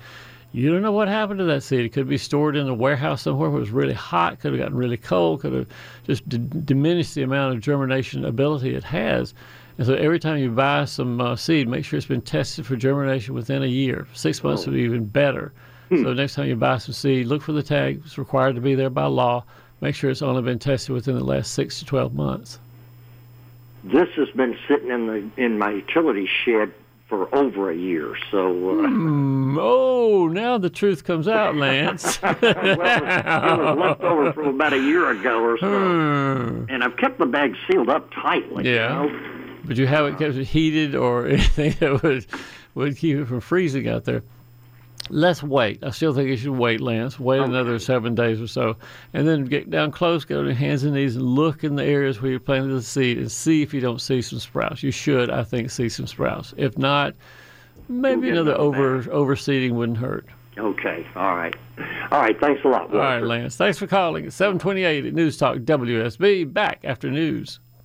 you 0.52 0.70
don't 0.70 0.82
know 0.82 0.92
what 0.92 1.09
happened 1.09 1.38
to 1.38 1.47
that 1.47 1.62
seed. 1.62 1.87
It 1.87 1.94
could 1.94 2.11
be 2.11 2.18
stored 2.18 2.56
in 2.56 2.68
a 2.68 2.75
warehouse 2.75 3.23
somewhere 3.23 3.49
where 3.49 3.56
it 3.56 3.61
was 3.62 3.70
really 3.70 3.94
hot, 3.94 4.40
could 4.40 4.52
have 4.52 4.61
gotten 4.61 4.76
really 4.76 4.99
cold, 4.99 5.40
could 5.40 5.54
have 5.54 5.66
just 6.04 6.28
d- 6.28 6.38
diminished 6.64 7.14
the 7.14 7.23
amount 7.23 7.54
of 7.54 7.62
germination 7.62 8.26
ability 8.26 8.75
it 8.75 8.85
has. 8.85 9.32
And 9.80 9.87
so 9.87 9.94
every 9.94 10.18
time 10.18 10.37
you 10.37 10.50
buy 10.50 10.84
some 10.84 11.22
uh, 11.22 11.37
seed, 11.37 11.66
make 11.66 11.87
sure 11.87 11.96
it's 11.96 12.04
been 12.04 12.20
tested 12.20 12.66
for 12.66 12.76
germination 12.76 13.32
within 13.32 13.62
a 13.62 13.66
year. 13.66 14.06
Six 14.12 14.44
months 14.44 14.66
would 14.66 14.75
be 14.75 14.82
even 14.82 15.06
better. 15.06 15.54
So 15.88 16.12
next 16.12 16.34
time 16.34 16.49
you 16.49 16.54
buy 16.54 16.76
some 16.76 16.92
seed, 16.92 17.28
look 17.28 17.40
for 17.40 17.52
the 17.52 17.62
tag. 17.62 18.02
It's 18.04 18.18
required 18.18 18.56
to 18.56 18.60
be 18.60 18.75
there 18.75 18.90
by 18.90 19.06
law. 19.06 19.42
Make 19.80 19.94
sure 19.94 20.10
it's 20.10 20.20
only 20.20 20.42
been 20.42 20.58
tested 20.58 20.90
within 20.94 21.16
the 21.16 21.25
last 21.25 21.54
six 21.54 21.78
to 21.78 21.87
12 21.87 22.12
months. 22.12 22.58
this 23.82 24.10
has 24.16 24.28
been 24.37 24.54
sitting 24.68 24.90
in 24.90 25.06
the 25.06 25.42
in 25.42 25.58
my 25.58 25.70
utility 25.70 26.28
shed 26.44 26.75
for 27.08 27.34
over 27.34 27.70
a 27.70 27.75
year, 27.75 28.14
so 28.30 28.49
uh, 28.50 28.87
Mm, 28.87 29.56
oh, 29.58 30.28
now 30.28 30.58
the 30.58 30.68
truth 30.70 31.04
comes 31.04 31.26
out, 31.26 31.56
Lance. 31.56 32.20
well, 32.22 32.37
it 32.42 32.58
was 32.58 33.78
left 33.78 34.02
over 34.02 34.32
from 34.34 34.49
about 34.49 34.75
a 34.75 34.78
year 34.78 35.10
ago 35.10 35.40
or 35.42 35.58
so. 35.58 35.66
Hmm. 35.66 36.66
And 36.68 36.84
I've 36.84 36.99
kept 36.99 37.18
the 37.18 37.26
bag 37.26 37.56
sealed 37.66 37.88
up 37.88 38.12
tightly. 38.12 38.70
Yeah. 38.70 39.04
You 39.04 39.10
know? 39.10 39.37
But 39.64 39.76
you 39.76 39.87
haven't 39.87 40.19
kept 40.19 40.37
it 40.37 40.45
heated 40.45 40.95
or 40.95 41.26
anything 41.29 41.75
that 41.81 42.02
would 42.02 42.26
would 42.75 42.97
keep 42.97 43.19
it 43.19 43.26
from 43.26 43.40
freezing 43.40 43.88
out 43.88 44.05
there. 44.05 44.23
Let's 45.09 45.43
wait. 45.43 45.83
I 45.83 45.90
still 45.90 46.14
think 46.14 46.29
you 46.29 46.37
should 46.37 46.52
wait, 46.52 46.81
Lance. 46.81 47.19
Wait 47.19 47.40
another 47.40 47.81
seven 47.81 48.14
days 48.14 48.40
or 48.40 48.47
so, 48.47 48.76
and 49.12 49.26
then 49.26 49.45
get 49.45 49.69
down 49.69 49.90
close, 49.90 50.25
go 50.25 50.43
to 50.43 50.49
your 50.49 50.55
hands 50.55 50.85
and 50.85 50.95
knees, 50.95 51.17
and 51.17 51.25
look 51.25 51.64
in 51.64 51.75
the 51.75 51.85
areas 51.85 52.23
where 52.23 52.31
you 52.31 52.38
planted 52.38 52.69
the 52.69 52.83
seed, 52.83 53.19
and 53.19 53.31
see 53.31 53.61
if 53.62 53.75
you 53.75 53.81
don't 53.81 54.00
see 54.00 54.23
some 54.23 54.38
sprouts. 54.38 54.85
You 54.85 54.93
should, 54.93 55.29
I 55.31 55.43
think, 55.43 55.71
see 55.71 55.88
some 55.88 56.07
sprouts. 56.07 56.55
If 56.57 56.79
not, 56.79 57.14
maybe 57.88 58.29
get 58.29 58.35
another 58.35 58.55
over 58.55 59.02
overseeding 59.05 59.73
wouldn't 59.73 59.99
hurt. 59.99 60.26
Okay. 60.57 61.07
All 61.17 61.35
right. 61.35 61.57
All 62.12 62.21
right. 62.21 62.38
Thanks 62.38 62.64
a 62.64 62.69
lot, 62.69 62.83
Walter. 62.83 63.00
All 63.00 63.05
right, 63.05 63.23
Lance. 63.23 63.57
Thanks 63.57 63.79
for 63.79 63.87
calling. 63.87 64.31
728 64.31 65.07
at 65.07 65.14
News 65.14 65.37
Talk 65.37 65.59
WSB. 65.59 66.52
Back 66.52 66.81
after 66.85 67.11
news. 67.11 67.59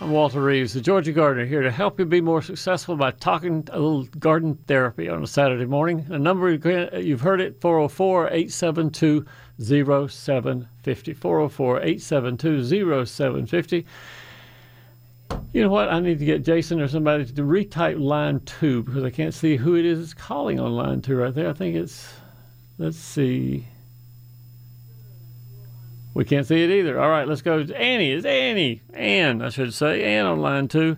I'm 0.00 0.12
Walter 0.12 0.40
Reeves, 0.40 0.74
the 0.74 0.80
Georgia 0.80 1.10
Gardener, 1.10 1.44
here 1.44 1.62
to 1.62 1.72
help 1.72 1.98
you 1.98 2.04
be 2.04 2.20
more 2.20 2.40
successful 2.40 2.94
by 2.94 3.10
talking 3.10 3.66
a 3.72 3.80
little 3.80 4.04
garden 4.04 4.56
therapy 4.68 5.08
on 5.08 5.24
a 5.24 5.26
Saturday 5.26 5.64
morning. 5.64 6.06
A 6.10 6.18
number, 6.18 6.52
you've 6.52 7.20
heard 7.20 7.40
it, 7.40 7.60
404 7.60 8.28
872 8.28 9.26
0750. 9.60 11.14
404 11.14 11.76
872 11.78 13.06
0750. 13.06 13.86
You 15.52 15.62
know 15.62 15.68
what? 15.68 15.88
I 15.88 15.98
need 15.98 16.20
to 16.20 16.24
get 16.24 16.44
Jason 16.44 16.80
or 16.80 16.86
somebody 16.86 17.24
to 17.24 17.42
retype 17.42 17.98
line 17.98 18.38
two 18.44 18.84
because 18.84 19.02
I 19.02 19.10
can't 19.10 19.34
see 19.34 19.56
who 19.56 19.74
it 19.74 19.84
is 19.84 19.98
that's 19.98 20.14
calling 20.14 20.60
on 20.60 20.76
line 20.76 21.02
two 21.02 21.16
right 21.16 21.34
there. 21.34 21.50
I 21.50 21.54
think 21.54 21.74
it's, 21.74 22.08
let's 22.78 22.98
see. 22.98 23.66
We 26.14 26.24
can't 26.24 26.46
see 26.46 26.62
it 26.64 26.70
either. 26.70 27.00
All 27.00 27.08
right, 27.10 27.28
let's 27.28 27.42
go. 27.42 27.62
to 27.64 27.76
Annie 27.80 28.10
is 28.10 28.24
Annie. 28.24 28.82
Ann, 28.94 29.42
I 29.42 29.50
should 29.50 29.72
say. 29.74 30.02
Ann 30.04 30.26
on 30.26 30.40
line 30.40 30.68
two. 30.68 30.96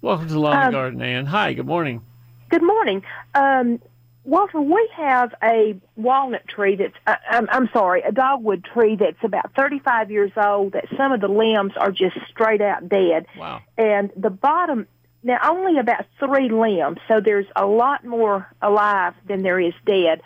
Welcome 0.00 0.28
to 0.28 0.38
Lawn 0.40 0.56
and 0.56 0.64
Um, 0.66 0.72
Garden, 0.72 1.02
Ann. 1.02 1.26
Hi, 1.26 1.52
good 1.52 1.66
morning. 1.66 2.02
Good 2.48 2.62
morning. 2.62 3.02
Um, 3.34 3.80
Walter, 4.24 4.60
we 4.60 4.88
have 4.96 5.34
a 5.42 5.74
walnut 5.96 6.46
tree 6.48 6.76
that's, 6.76 6.94
uh, 7.06 7.16
I'm, 7.30 7.48
I'm 7.50 7.68
sorry, 7.72 8.02
a 8.02 8.12
dogwood 8.12 8.64
tree 8.64 8.96
that's 8.96 9.22
about 9.24 9.52
35 9.56 10.10
years 10.10 10.30
old 10.36 10.72
that 10.72 10.86
some 10.96 11.12
of 11.12 11.20
the 11.20 11.28
limbs 11.28 11.72
are 11.76 11.90
just 11.90 12.16
straight 12.30 12.60
out 12.60 12.88
dead. 12.88 13.26
Wow. 13.36 13.60
And 13.76 14.10
the 14.16 14.30
bottom, 14.30 14.86
now 15.24 15.38
only 15.44 15.78
about 15.78 16.04
three 16.18 16.48
limbs, 16.50 16.98
so 17.08 17.20
there's 17.20 17.46
a 17.56 17.66
lot 17.66 18.04
more 18.04 18.46
alive 18.60 19.14
than 19.26 19.42
there 19.42 19.58
is 19.60 19.74
dead. 19.86 20.22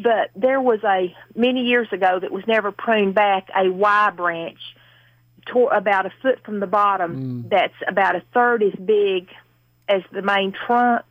But 0.00 0.30
there 0.36 0.60
was 0.60 0.80
a, 0.84 1.14
many 1.34 1.62
years 1.64 1.88
ago 1.92 2.18
that 2.20 2.30
was 2.30 2.46
never 2.46 2.70
pruned 2.70 3.14
back, 3.14 3.48
a 3.54 3.68
Y 3.68 4.10
branch 4.10 4.58
tore 5.46 5.72
about 5.72 6.06
a 6.06 6.12
foot 6.22 6.44
from 6.44 6.60
the 6.60 6.66
bottom 6.66 7.44
mm. 7.44 7.50
that's 7.50 7.74
about 7.86 8.16
a 8.16 8.22
third 8.34 8.62
as 8.62 8.74
big 8.74 9.28
as 9.88 10.02
the 10.12 10.22
main 10.22 10.52
trunk 10.66 11.04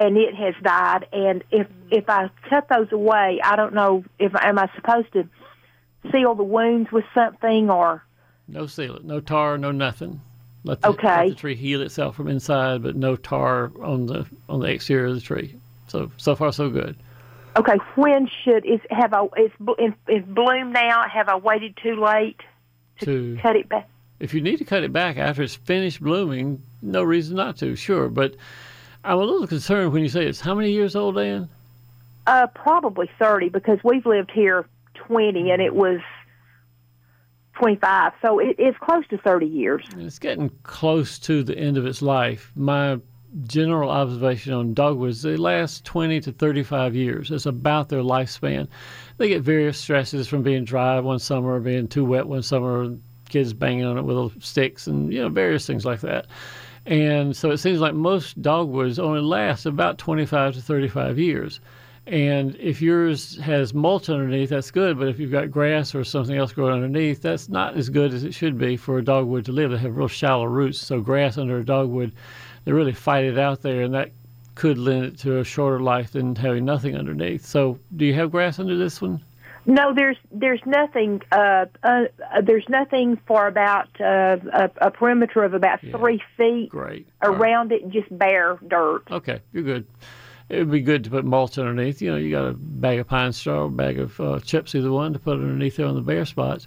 and 0.00 0.16
it 0.16 0.34
has 0.34 0.54
died 0.62 1.06
and 1.12 1.44
if 1.52 1.68
if 1.90 2.08
I 2.08 2.28
cut 2.48 2.68
those 2.68 2.90
away 2.90 3.40
I 3.42 3.54
don't 3.54 3.74
know 3.74 4.04
if 4.18 4.34
am 4.34 4.58
I 4.58 4.68
supposed 4.74 5.12
to 5.12 5.28
seal 6.10 6.34
the 6.34 6.42
wounds 6.42 6.90
with 6.90 7.04
something 7.14 7.70
or 7.70 8.02
No 8.48 8.64
sealant, 8.64 9.04
no 9.04 9.20
tar, 9.20 9.56
no 9.58 9.70
nothing. 9.70 10.20
Let 10.64 10.80
the, 10.80 10.88
Okay. 10.88 11.08
let 11.08 11.28
the 11.28 11.34
tree 11.34 11.54
heal 11.54 11.82
itself 11.82 12.16
from 12.16 12.28
inside, 12.28 12.82
but 12.82 12.96
no 12.96 13.16
tar 13.16 13.70
on 13.80 14.06
the 14.06 14.26
on 14.48 14.60
the 14.60 14.68
exterior 14.68 15.06
of 15.06 15.14
the 15.14 15.20
tree. 15.20 15.54
So 15.88 16.10
so 16.16 16.34
far 16.34 16.52
so 16.52 16.68
good. 16.70 16.96
Okay 17.56 17.76
when 17.96 18.28
should 18.44 18.64
is 18.64 18.80
have 18.90 19.12
I 19.12 19.24
is 19.38 19.50
is 20.08 20.24
bloom 20.24 20.72
now 20.72 21.08
have 21.08 21.28
I 21.28 21.36
waited 21.36 21.76
too 21.82 21.96
late 22.02 22.40
To 23.00 23.38
cut 23.42 23.56
it 23.56 23.68
back 23.68 23.88
if 24.20 24.32
you 24.32 24.40
need 24.40 24.58
to 24.58 24.64
cut 24.64 24.84
it 24.84 24.92
back 24.92 25.16
after 25.16 25.42
it's 25.42 25.56
finished 25.56 26.00
blooming, 26.00 26.62
no 26.80 27.02
reason 27.02 27.34
not 27.34 27.56
to. 27.56 27.74
Sure, 27.74 28.08
but 28.08 28.36
I'm 29.02 29.18
a 29.18 29.24
little 29.24 29.48
concerned 29.48 29.92
when 29.92 30.04
you 30.04 30.08
say 30.08 30.26
it's 30.26 30.38
how 30.38 30.54
many 30.54 30.70
years 30.70 30.94
old, 30.94 31.18
Ann? 31.18 31.48
uh 32.26 32.46
probably 32.48 33.10
30 33.18 33.48
because 33.48 33.78
we've 33.82 34.06
lived 34.06 34.30
here 34.30 34.66
20 34.94 35.50
and 35.50 35.60
it 35.60 35.74
was 35.74 36.00
25 37.54 38.12
so 38.22 38.38
it, 38.38 38.56
it's 38.58 38.78
close 38.78 39.06
to 39.08 39.18
30 39.18 39.46
years 39.46 39.84
It's 39.96 40.18
getting 40.18 40.50
close 40.62 41.18
to 41.20 41.42
the 41.42 41.56
end 41.56 41.76
of 41.76 41.86
its 41.86 42.00
life. 42.00 42.52
My 42.54 43.00
general 43.46 43.90
observation 43.90 44.52
on 44.52 44.74
dogwoods, 44.74 45.22
they 45.22 45.36
last 45.36 45.84
20 45.84 46.20
to 46.20 46.32
35 46.32 46.94
years. 46.94 47.30
It's 47.30 47.46
about 47.46 47.88
their 47.88 48.02
lifespan. 48.02 48.68
They 49.18 49.28
get 49.28 49.42
various 49.42 49.78
stresses 49.78 50.28
from 50.28 50.42
being 50.42 50.64
dry 50.64 51.00
one 51.00 51.18
summer, 51.18 51.58
being 51.60 51.88
too 51.88 52.04
wet 52.04 52.26
one 52.26 52.42
summer, 52.42 52.94
kids 53.28 53.52
banging 53.52 53.84
on 53.84 53.98
it 53.98 54.02
with 54.02 54.42
sticks, 54.42 54.86
and 54.86 55.12
you 55.12 55.20
know 55.20 55.28
various 55.28 55.66
things 55.66 55.84
like 55.84 56.00
that. 56.00 56.26
And 56.84 57.36
so 57.36 57.50
it 57.50 57.58
seems 57.58 57.80
like 57.80 57.94
most 57.94 58.42
dogwoods 58.42 58.98
only 58.98 59.20
last 59.20 59.66
about 59.66 59.98
25 59.98 60.54
to 60.54 60.60
35 60.60 61.18
years. 61.18 61.60
And 62.06 62.56
if 62.56 62.82
yours 62.82 63.38
has 63.38 63.72
mulch 63.72 64.10
underneath, 64.10 64.50
that's 64.50 64.72
good. 64.72 64.98
But 64.98 65.06
if 65.06 65.20
you've 65.20 65.30
got 65.30 65.52
grass 65.52 65.94
or 65.94 66.02
something 66.02 66.36
else 66.36 66.52
growing 66.52 66.74
underneath, 66.74 67.22
that's 67.22 67.48
not 67.48 67.76
as 67.76 67.88
good 67.88 68.12
as 68.12 68.24
it 68.24 68.34
should 68.34 68.58
be 68.58 68.76
for 68.76 68.98
a 68.98 69.04
dogwood 69.04 69.44
to 69.44 69.52
live. 69.52 69.70
They 69.70 69.78
have 69.78 69.96
real 69.96 70.08
shallow 70.08 70.46
roots. 70.46 70.80
So 70.80 71.00
grass 71.00 71.38
under 71.38 71.58
a 71.58 71.64
dogwood, 71.64 72.10
they 72.64 72.72
really 72.72 72.92
fight 72.92 73.24
it 73.24 73.38
out 73.38 73.62
there, 73.62 73.82
and 73.82 73.94
that 73.94 74.10
could 74.54 74.78
lend 74.78 75.04
it 75.04 75.18
to 75.18 75.38
a 75.38 75.44
shorter 75.44 75.80
life 75.80 76.12
than 76.12 76.36
having 76.36 76.64
nothing 76.64 76.96
underneath. 76.96 77.44
So 77.44 77.78
do 77.96 78.04
you 78.04 78.14
have 78.14 78.30
grass 78.30 78.58
under 78.58 78.76
this 78.76 79.00
one? 79.00 79.20
No, 79.64 79.94
there's 79.94 80.16
there's 80.32 80.60
nothing. 80.66 81.22
Uh, 81.30 81.66
uh, 81.84 82.04
there's 82.42 82.68
nothing 82.68 83.16
for 83.26 83.46
about 83.46 83.88
uh, 84.00 84.38
a, 84.52 84.70
a 84.80 84.90
perimeter 84.90 85.44
of 85.44 85.54
about 85.54 85.80
three 85.80 86.20
feet 86.36 86.70
Great. 86.70 87.06
All 87.22 87.30
right. 87.30 87.40
around 87.40 87.70
it, 87.70 87.88
just 87.90 88.16
bare 88.18 88.58
dirt. 88.66 89.02
Okay, 89.10 89.40
you're 89.52 89.62
good. 89.62 89.86
It 90.48 90.58
would 90.58 90.70
be 90.72 90.80
good 90.80 91.04
to 91.04 91.10
put 91.10 91.24
mulch 91.24 91.58
underneath. 91.58 92.02
You 92.02 92.10
know, 92.10 92.16
you 92.16 92.32
got 92.32 92.46
a 92.46 92.52
bag 92.54 92.98
of 92.98 93.06
pine 93.06 93.32
straw, 93.32 93.64
a 93.64 93.68
bag 93.70 94.00
of 94.00 94.20
uh, 94.20 94.40
chips, 94.40 94.74
either 94.74 94.90
one, 94.90 95.12
to 95.12 95.18
put 95.20 95.34
underneath 95.34 95.76
there 95.76 95.86
on 95.86 95.94
the 95.94 96.02
bare 96.02 96.26
spots. 96.26 96.66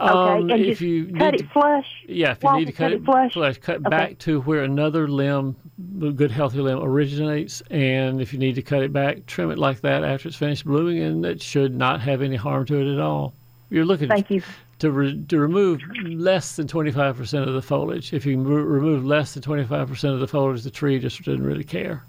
Okay, 0.00 0.10
Um, 0.10 0.50
and 0.50 0.62
if 0.64 0.80
you 0.80 1.06
cut 1.12 1.32
need 1.32 1.40
it 1.42 1.50
flush. 1.52 1.86
Yeah, 2.08 2.32
if 2.32 2.42
you 2.42 2.56
need 2.56 2.64
to 2.66 2.72
cut, 2.72 2.92
it 2.92 3.04
flush. 3.04 3.34
cut 3.58 3.76
Okay. 3.80 3.88
back 3.90 4.18
to 4.20 4.40
where 4.42 4.62
another 4.64 5.06
limb, 5.06 5.56
a 6.02 6.10
good 6.10 6.30
healthy 6.30 6.60
limb, 6.60 6.78
originates, 6.82 7.62
and 7.70 8.20
if 8.20 8.32
you 8.32 8.38
need 8.38 8.54
to 8.54 8.62
cut 8.62 8.82
it 8.82 8.92
back, 8.94 9.26
trim 9.26 9.50
it 9.50 9.58
like 9.58 9.80
that 9.82 10.02
after 10.02 10.28
it's 10.28 10.36
finished 10.38 10.64
blooming, 10.64 11.02
and 11.02 11.24
it 11.26 11.42
should 11.42 11.76
not 11.76 12.00
have 12.00 12.22
any 12.22 12.36
harm 12.36 12.64
to 12.66 12.76
it 12.80 12.90
at 12.92 12.98
all. 12.98 13.34
You're 13.68 13.84
looking 13.84 14.08
Thank 14.08 14.30
you. 14.30 14.42
to 14.78 14.90
re- 14.90 15.22
to 15.28 15.38
remove 15.38 15.80
less 16.06 16.56
than 16.56 16.66
25% 16.66 17.46
of 17.46 17.52
the 17.52 17.62
foliage. 17.62 18.12
If 18.14 18.24
you 18.24 18.40
re- 18.40 18.62
remove 18.62 19.04
less 19.04 19.34
than 19.34 19.42
25% 19.42 20.14
of 20.14 20.20
the 20.20 20.26
foliage, 20.26 20.62
the 20.62 20.70
tree 20.70 20.98
just 20.98 21.22
doesn't 21.22 21.44
really 21.44 21.62
care. 21.64 22.02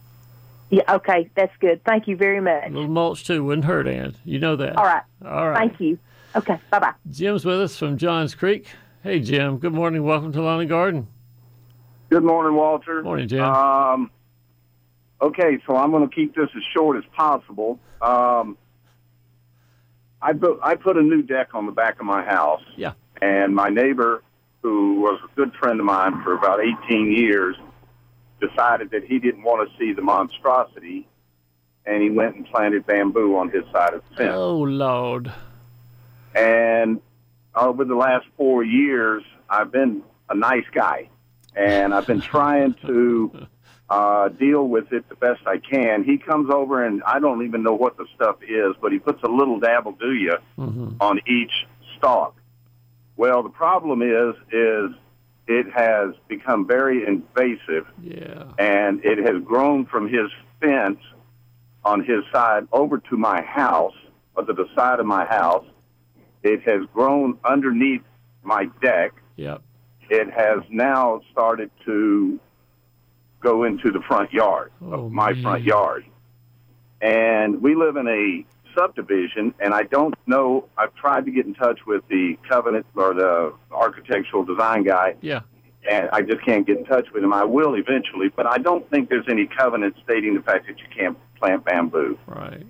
Yeah. 0.69 0.84
Okay, 0.95 1.30
that's 1.36 1.56
good. 1.60 1.84
Thank 1.84 2.08
you 2.08 2.15
very 2.15 2.39
much. 2.39 2.67
A 2.67 2.69
little 2.69 2.88
mulch 2.88 3.25
too 3.27 3.43
wouldn't 3.43 3.65
hurt, 3.65 3.88
Ann. 3.88 4.15
You 4.23 4.39
know 4.39 4.56
that. 4.56 4.77
All 4.77 4.86
right. 4.86 5.04
All 5.25 5.49
right. 5.49 5.58
Thank 5.58 5.82
you. 5.82 5.99
Okay. 6.35 6.59
Bye 6.69 6.79
bye. 6.79 6.93
Jim's 7.09 7.45
with 7.45 7.59
us 7.59 7.77
from 7.77 7.97
Johns 7.97 8.35
Creek. 8.35 8.67
Hey, 9.03 9.19
Jim. 9.19 9.57
Good 9.57 9.73
morning. 9.73 10.03
Welcome 10.03 10.31
to 10.33 10.41
Lawn 10.41 10.61
and 10.61 10.69
Garden. 10.69 11.07
Good 12.09 12.23
morning, 12.23 12.55
Walter. 12.55 13.01
Morning, 13.01 13.27
Jim. 13.27 13.41
Um, 13.41 14.11
okay, 15.21 15.57
so 15.65 15.75
I'm 15.75 15.91
going 15.91 16.07
to 16.07 16.13
keep 16.13 16.35
this 16.35 16.49
as 16.55 16.63
short 16.75 16.97
as 16.97 17.03
possible. 17.15 17.79
Um, 18.01 18.57
I 20.21 20.33
put 20.33 20.59
I 20.61 20.75
put 20.75 20.97
a 20.97 21.01
new 21.01 21.21
deck 21.21 21.53
on 21.53 21.65
the 21.65 21.71
back 21.71 21.99
of 21.99 22.05
my 22.05 22.23
house, 22.23 22.63
yeah. 22.77 22.93
and 23.21 23.55
my 23.55 23.69
neighbor, 23.69 24.23
who 24.61 25.01
was 25.01 25.19
a 25.23 25.35
good 25.35 25.53
friend 25.55 25.79
of 25.79 25.85
mine 25.85 26.21
for 26.23 26.33
about 26.33 26.59
18 26.59 27.11
years, 27.11 27.55
decided 28.39 28.91
that 28.91 29.03
he 29.03 29.19
didn't 29.19 29.43
want 29.43 29.69
to 29.69 29.77
see 29.77 29.93
the 29.93 30.01
monstrosity, 30.01 31.07
and 31.85 32.03
he 32.03 32.09
went 32.09 32.35
and 32.35 32.45
planted 32.45 32.85
bamboo 32.85 33.35
on 33.35 33.49
his 33.49 33.63
side 33.71 33.93
of 33.93 34.03
the 34.09 34.15
fence. 34.15 34.33
Oh, 34.35 34.57
Lord. 34.57 35.31
And 36.35 37.01
over 37.55 37.83
the 37.85 37.95
last 37.95 38.25
four 38.37 38.63
years, 38.63 39.23
I've 39.49 39.71
been 39.71 40.03
a 40.29 40.35
nice 40.35 40.65
guy, 40.73 41.09
and 41.55 41.93
I've 41.93 42.07
been 42.07 42.21
trying 42.21 42.75
to 42.85 43.47
uh, 43.89 44.29
deal 44.29 44.67
with 44.67 44.93
it 44.93 45.07
the 45.09 45.15
best 45.15 45.41
I 45.45 45.57
can. 45.57 46.03
He 46.03 46.17
comes 46.17 46.49
over, 46.49 46.83
and 46.85 47.03
I 47.03 47.19
don't 47.19 47.45
even 47.45 47.63
know 47.63 47.73
what 47.73 47.97
the 47.97 48.05
stuff 48.15 48.37
is, 48.47 48.75
but 48.81 48.91
he 48.91 48.99
puts 48.99 49.21
a 49.23 49.27
little 49.29 49.59
dabble 49.59 49.93
do 49.93 50.13
you 50.13 50.37
on 50.57 51.19
each 51.27 51.51
stalk. 51.97 52.35
Well, 53.17 53.43
the 53.43 53.49
problem 53.49 54.01
is, 54.01 54.35
is 54.51 54.91
it 55.47 55.65
has 55.75 56.15
become 56.29 56.65
very 56.65 57.05
invasive, 57.05 57.85
Yeah. 58.01 58.45
and 58.57 59.03
it 59.03 59.17
has 59.19 59.43
grown 59.43 59.85
from 59.85 60.07
his 60.07 60.31
fence 60.61 60.99
on 61.83 62.03
his 62.03 62.23
side 62.31 62.67
over 62.71 62.99
to 62.99 63.17
my 63.17 63.41
house, 63.41 63.93
or 64.35 64.45
to 64.45 64.53
the 64.53 64.67
side 64.75 64.99
of 65.01 65.05
my 65.05 65.25
house. 65.25 65.65
It 66.43 66.62
has 66.63 66.86
grown 66.93 67.38
underneath 67.45 68.01
my 68.43 68.65
deck. 68.82 69.13
Yep. 69.36 69.62
It 70.10 70.30
has 70.32 70.60
now 70.69 71.21
started 71.32 71.69
to 71.86 72.39
go 73.41 73.63
into 73.63 73.91
the 73.91 74.01
front 74.08 74.32
yard 74.34 74.71
Oh, 74.82 75.06
of 75.06 75.12
my 75.12 75.34
man. 75.34 75.41
front 75.43 75.63
yard. 75.63 76.06
And 77.01 77.62
we 77.62 77.75
live 77.75 77.95
in 77.95 78.08
a 78.08 78.45
subdivision, 78.77 79.54
and 79.60 79.73
I 79.73 79.84
don't 79.84 80.13
know. 80.27 80.67
I've 80.77 80.93
tried 80.95 81.25
to 81.25 81.32
get 81.32 81.45
in 81.45 81.54
touch 81.56 81.80
with 81.86 82.04
the 82.10 82.38
covenant 82.49 82.86
or 82.95 83.13
the 83.13 83.54
architectural 83.71 84.43
design 84.43 84.84
guy, 84.84 85.15
Yeah. 85.21 85.41
and 85.89 86.10
I 86.13 86.21
just 86.21 86.43
can't 86.45 86.65
get 86.67 86.77
in 86.77 86.86
touch 86.86 87.08
with 87.13 87.23
him. 87.23 87.34
I 87.34 87.43
will 87.43 87.73
eventually, 87.75 88.30
but 88.30 88.45
I 88.45 88.58
don't 88.60 88.88
think 88.89 89.10
there's 89.10 89.27
any 89.27 89.47
covenant 89.47 89.95
stating 90.04 90.36
the 90.36 90.41
fact 90.41 90.67
that 90.67 90.77
you 90.80 90.86
can't 90.95 91.17
plant 91.39 91.65
bamboo. 91.65 92.17
Right. 92.27 92.63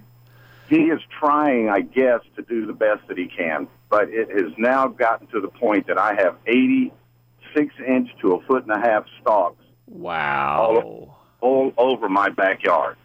He 0.71 0.83
is 0.83 1.01
trying, 1.19 1.67
I 1.67 1.81
guess, 1.81 2.21
to 2.37 2.41
do 2.43 2.65
the 2.65 2.71
best 2.71 3.05
that 3.09 3.17
he 3.17 3.27
can, 3.27 3.67
but 3.89 4.07
it 4.07 4.29
has 4.31 4.53
now 4.57 4.87
gotten 4.87 5.27
to 5.27 5.41
the 5.41 5.49
point 5.49 5.85
that 5.87 5.97
I 5.97 6.13
have 6.13 6.37
86 6.47 7.75
inch 7.85 8.09
to 8.21 8.35
a 8.35 8.41
foot 8.43 8.63
and 8.63 8.71
a 8.71 8.79
half 8.79 9.03
stalks 9.19 9.61
Wow. 9.87 11.13
all 11.41 11.73
over 11.77 12.07
my 12.07 12.29
backyard. 12.29 12.95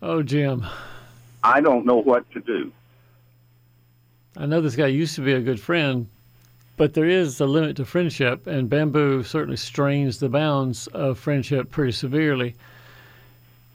Oh, 0.00 0.22
Jim. 0.22 0.64
I 1.44 1.60
don't 1.60 1.84
know 1.84 1.98
what 1.98 2.28
to 2.32 2.40
do. 2.40 2.72
I 4.38 4.46
know 4.46 4.62
this 4.62 4.76
guy 4.76 4.86
used 4.86 5.14
to 5.16 5.20
be 5.20 5.34
a 5.34 5.42
good 5.42 5.60
friend, 5.60 6.06
but 6.78 6.94
there 6.94 7.04
is 7.04 7.38
a 7.38 7.44
limit 7.46 7.76
to 7.76 7.84
friendship, 7.84 8.46
and 8.46 8.70
bamboo 8.70 9.24
certainly 9.24 9.58
strains 9.58 10.20
the 10.20 10.30
bounds 10.30 10.86
of 10.86 11.18
friendship 11.18 11.70
pretty 11.70 11.92
severely. 11.92 12.54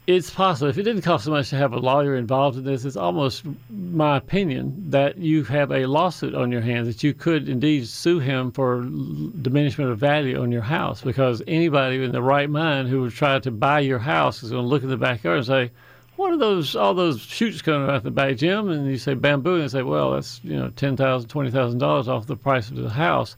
It's 0.04 0.30
possible, 0.30 0.68
if 0.68 0.78
it 0.78 0.82
didn't 0.82 1.02
cost 1.02 1.26
so 1.26 1.30
much 1.30 1.50
to 1.50 1.56
have 1.56 1.72
a 1.72 1.78
lawyer 1.78 2.16
involved 2.16 2.58
in 2.58 2.64
this, 2.64 2.84
it's 2.84 2.96
almost 2.96 3.44
my 3.70 4.16
opinion 4.16 4.90
that 4.90 5.16
you 5.18 5.44
have 5.44 5.70
a 5.70 5.86
lawsuit 5.86 6.34
on 6.34 6.50
your 6.50 6.60
hands, 6.60 6.88
that 6.88 7.04
you 7.04 7.14
could 7.14 7.48
indeed 7.48 7.86
sue 7.86 8.18
him 8.18 8.50
for 8.50 8.82
diminishment 8.82 9.92
of 9.92 9.98
value 9.98 10.42
on 10.42 10.50
your 10.50 10.62
house, 10.62 11.02
because 11.02 11.40
anybody 11.46 12.02
in 12.02 12.10
the 12.10 12.20
right 12.20 12.50
mind 12.50 12.88
who 12.88 13.02
would 13.02 13.12
try 13.12 13.38
to 13.38 13.50
buy 13.52 13.78
your 13.78 14.00
house 14.00 14.42
is 14.42 14.50
going 14.50 14.64
to 14.64 14.68
look 14.68 14.82
in 14.82 14.88
the 14.88 14.96
backyard 14.96 15.38
and 15.38 15.46
say, 15.46 15.70
what 16.16 16.32
are 16.32 16.38
those 16.38 16.74
all 16.74 16.94
those 16.94 17.20
shoots 17.20 17.62
coming 17.62 17.88
out 17.88 18.02
the 18.02 18.10
back, 18.10 18.36
Jim? 18.36 18.70
And 18.70 18.86
you 18.88 18.98
say 18.98 19.14
bamboo, 19.14 19.54
and 19.54 19.62
they 19.62 19.68
say, 19.68 19.82
well, 19.82 20.12
that's 20.12 20.40
you 20.42 20.56
know 20.56 20.70
ten 20.70 20.96
thousand, 20.96 21.28
twenty 21.30 21.50
thousand 21.50 21.78
dollars 21.78 22.08
off 22.08 22.26
the 22.26 22.36
price 22.36 22.68
of 22.70 22.76
the 22.76 22.90
house, 22.90 23.36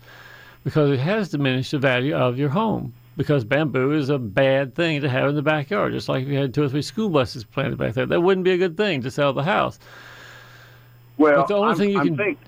because 0.65 0.91
it 0.91 0.99
has 0.99 1.29
diminished 1.29 1.73
the 1.73 1.79
value 1.79 2.17
of 2.17 2.39
your 2.39 2.49
home. 2.49 2.95
Because 3.17 3.45
bamboo 3.45 3.93
is 3.93 4.09
a 4.09 4.19
bad 4.19 4.75
thing 4.75 5.01
to 5.03 5.09
have 5.09 5.29
in 5.29 5.35
the 5.37 5.43
backyard, 5.43 5.93
just 5.93 6.09
like 6.09 6.23
if 6.25 6.29
you 6.29 6.39
had 6.39 6.53
two 6.53 6.65
or 6.65 6.69
three 6.69 6.83
school 6.83 7.09
buses 7.09 7.45
planted 7.45 7.79
back 7.79 7.95
there, 7.95 8.07
that 8.07 8.21
wouldn't 8.21 8.45
be 8.45 8.51
a 8.53 8.59
good 8.59 8.77
thing 8.77 9.03
to 9.03 9.11
sell 9.11 9.33
the 9.33 9.45
house. 9.45 9.79
Well, 11.17 11.43
But 11.43 11.47
the 11.49 11.55
only 11.55 11.71
I'm, 11.71 11.77
thing 11.77 11.91
you 11.91 11.99
I'm 12.01 12.07
can- 12.09 12.17
think, 12.17 12.39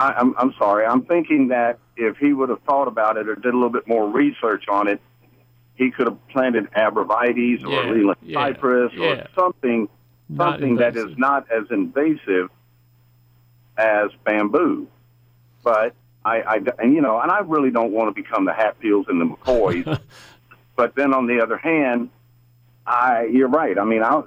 I, 0.00 0.12
I'm, 0.14 0.34
I'm 0.36 0.52
sorry. 0.58 0.84
I'm 0.84 1.02
thinking 1.02 1.48
that 1.48 1.78
if 1.96 2.16
he 2.16 2.32
would 2.32 2.48
have 2.48 2.60
thought 2.62 2.88
about 2.88 3.16
it 3.16 3.28
or 3.28 3.36
did 3.36 3.44
a 3.54 3.56
little 3.56 3.70
bit 3.70 3.86
more 3.86 4.08
research 4.08 4.64
on 4.68 4.88
it, 4.88 5.00
he 5.76 5.92
could 5.92 6.08
have 6.08 6.28
planted 6.28 6.68
arborvitaes 6.72 7.64
or 7.64 7.70
Yeah, 7.70 7.90
Leyland 7.92 8.16
yeah, 8.22 8.38
cypress 8.40 8.92
yeah. 8.96 9.04
or 9.06 9.28
something, 9.36 9.88
something 10.36 10.76
that 10.76 10.96
is 10.96 11.16
not 11.16 11.46
as 11.52 11.64
invasive 11.70 12.50
as 13.76 14.10
bamboo. 14.24 14.88
But 15.62 15.94
I, 16.24 16.40
I, 16.40 16.60
and 16.78 16.94
you 16.94 17.00
know, 17.00 17.20
and 17.20 17.30
I 17.30 17.40
really 17.40 17.70
don't 17.70 17.92
want 17.92 18.14
to 18.14 18.22
become 18.22 18.44
the 18.44 18.52
Hatfields 18.52 19.08
and 19.08 19.20
the 19.20 19.26
McCoys. 19.26 20.00
but 20.76 20.94
then 20.94 21.12
on 21.12 21.26
the 21.26 21.42
other 21.42 21.58
hand, 21.58 22.10
I, 22.86 23.24
you're 23.30 23.48
right. 23.48 23.78
I 23.78 23.84
mean, 23.84 24.02
I, 24.02 24.22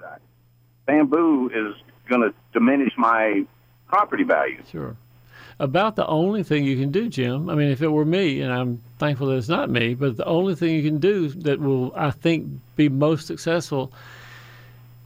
bamboo 0.86 1.50
is 1.50 1.76
going 2.08 2.22
to 2.22 2.34
diminish 2.54 2.94
my 2.98 3.46
property 3.88 4.24
value. 4.24 4.64
Sure. 4.72 4.96
About 5.60 5.96
the 5.96 6.06
only 6.06 6.44
thing 6.44 6.66
you 6.66 6.78
can 6.78 6.92
do, 6.92 7.10
Jim. 7.10 7.50
I 7.50 7.56
mean, 7.56 7.70
if 7.70 7.82
it 7.82 7.88
were 7.88 8.06
me, 8.06 8.42
and 8.42 8.54
I'm 8.54 8.82
thankful 9.00 9.28
that 9.28 9.38
it's 9.38 9.50
not 9.50 9.72
me, 9.72 9.96
but 9.96 10.16
the 10.18 10.26
only 10.26 10.54
thing 10.54 10.76
you 10.76 10.84
can 10.84 11.00
do 11.00 11.30
that 11.30 11.60
will, 11.60 11.92
I 11.96 12.12
think, 12.12 12.48
be 12.76 12.90
most 12.90 13.26
successful 13.26 13.92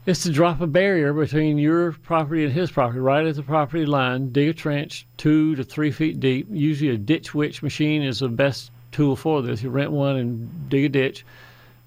is 0.04 0.22
to 0.22 0.32
drop 0.32 0.60
a 0.60 0.66
barrier 0.66 1.12
between 1.12 1.58
your 1.58 1.92
property 1.92 2.44
and 2.44 2.52
his 2.52 2.70
property, 2.70 2.98
right 2.98 3.24
at 3.24 3.36
the 3.36 3.42
property 3.42 3.86
line. 3.86 4.32
Dig 4.32 4.48
a 4.48 4.52
trench 4.52 5.06
two 5.16 5.54
to 5.54 5.62
three 5.62 5.92
feet 5.92 6.18
deep. 6.18 6.48
Usually, 6.50 6.90
a 6.90 6.96
ditch 6.96 7.34
witch 7.34 7.62
machine 7.62 8.02
is 8.02 8.18
the 8.18 8.28
best 8.28 8.72
tool 8.90 9.14
for 9.14 9.42
this. 9.42 9.62
You 9.62 9.70
rent 9.70 9.92
one 9.92 10.16
and 10.16 10.68
dig 10.68 10.84
a 10.84 10.88
ditch 10.88 11.24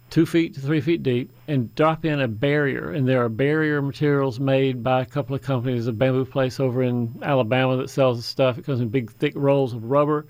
two 0.10 0.26
feet 0.26 0.54
to 0.54 0.62
three 0.62 0.80
feet 0.80 1.04
deep 1.04 1.30
and 1.48 1.74
drop 1.76 2.06
in 2.06 2.22
a 2.22 2.28
barrier. 2.28 2.92
And 2.92 3.08
there 3.08 3.24
are 3.24 3.30
barrier 3.30 3.82
materials 3.82 4.40
made 4.40 4.82
by 4.82 5.02
a 5.02 5.06
couple 5.06 5.36
of 5.36 5.42
companies. 5.42 5.88
A 5.88 5.92
bamboo 5.92 6.24
place 6.24 6.60
over 6.60 6.84
in 6.84 7.20
Alabama 7.22 7.76
that 7.78 7.90
sells 7.90 8.20
this 8.20 8.26
stuff. 8.26 8.58
It 8.58 8.66
comes 8.66 8.80
in 8.80 8.88
big, 8.88 9.12
thick 9.12 9.34
rolls 9.36 9.74
of 9.74 9.84
rubber. 9.84 10.26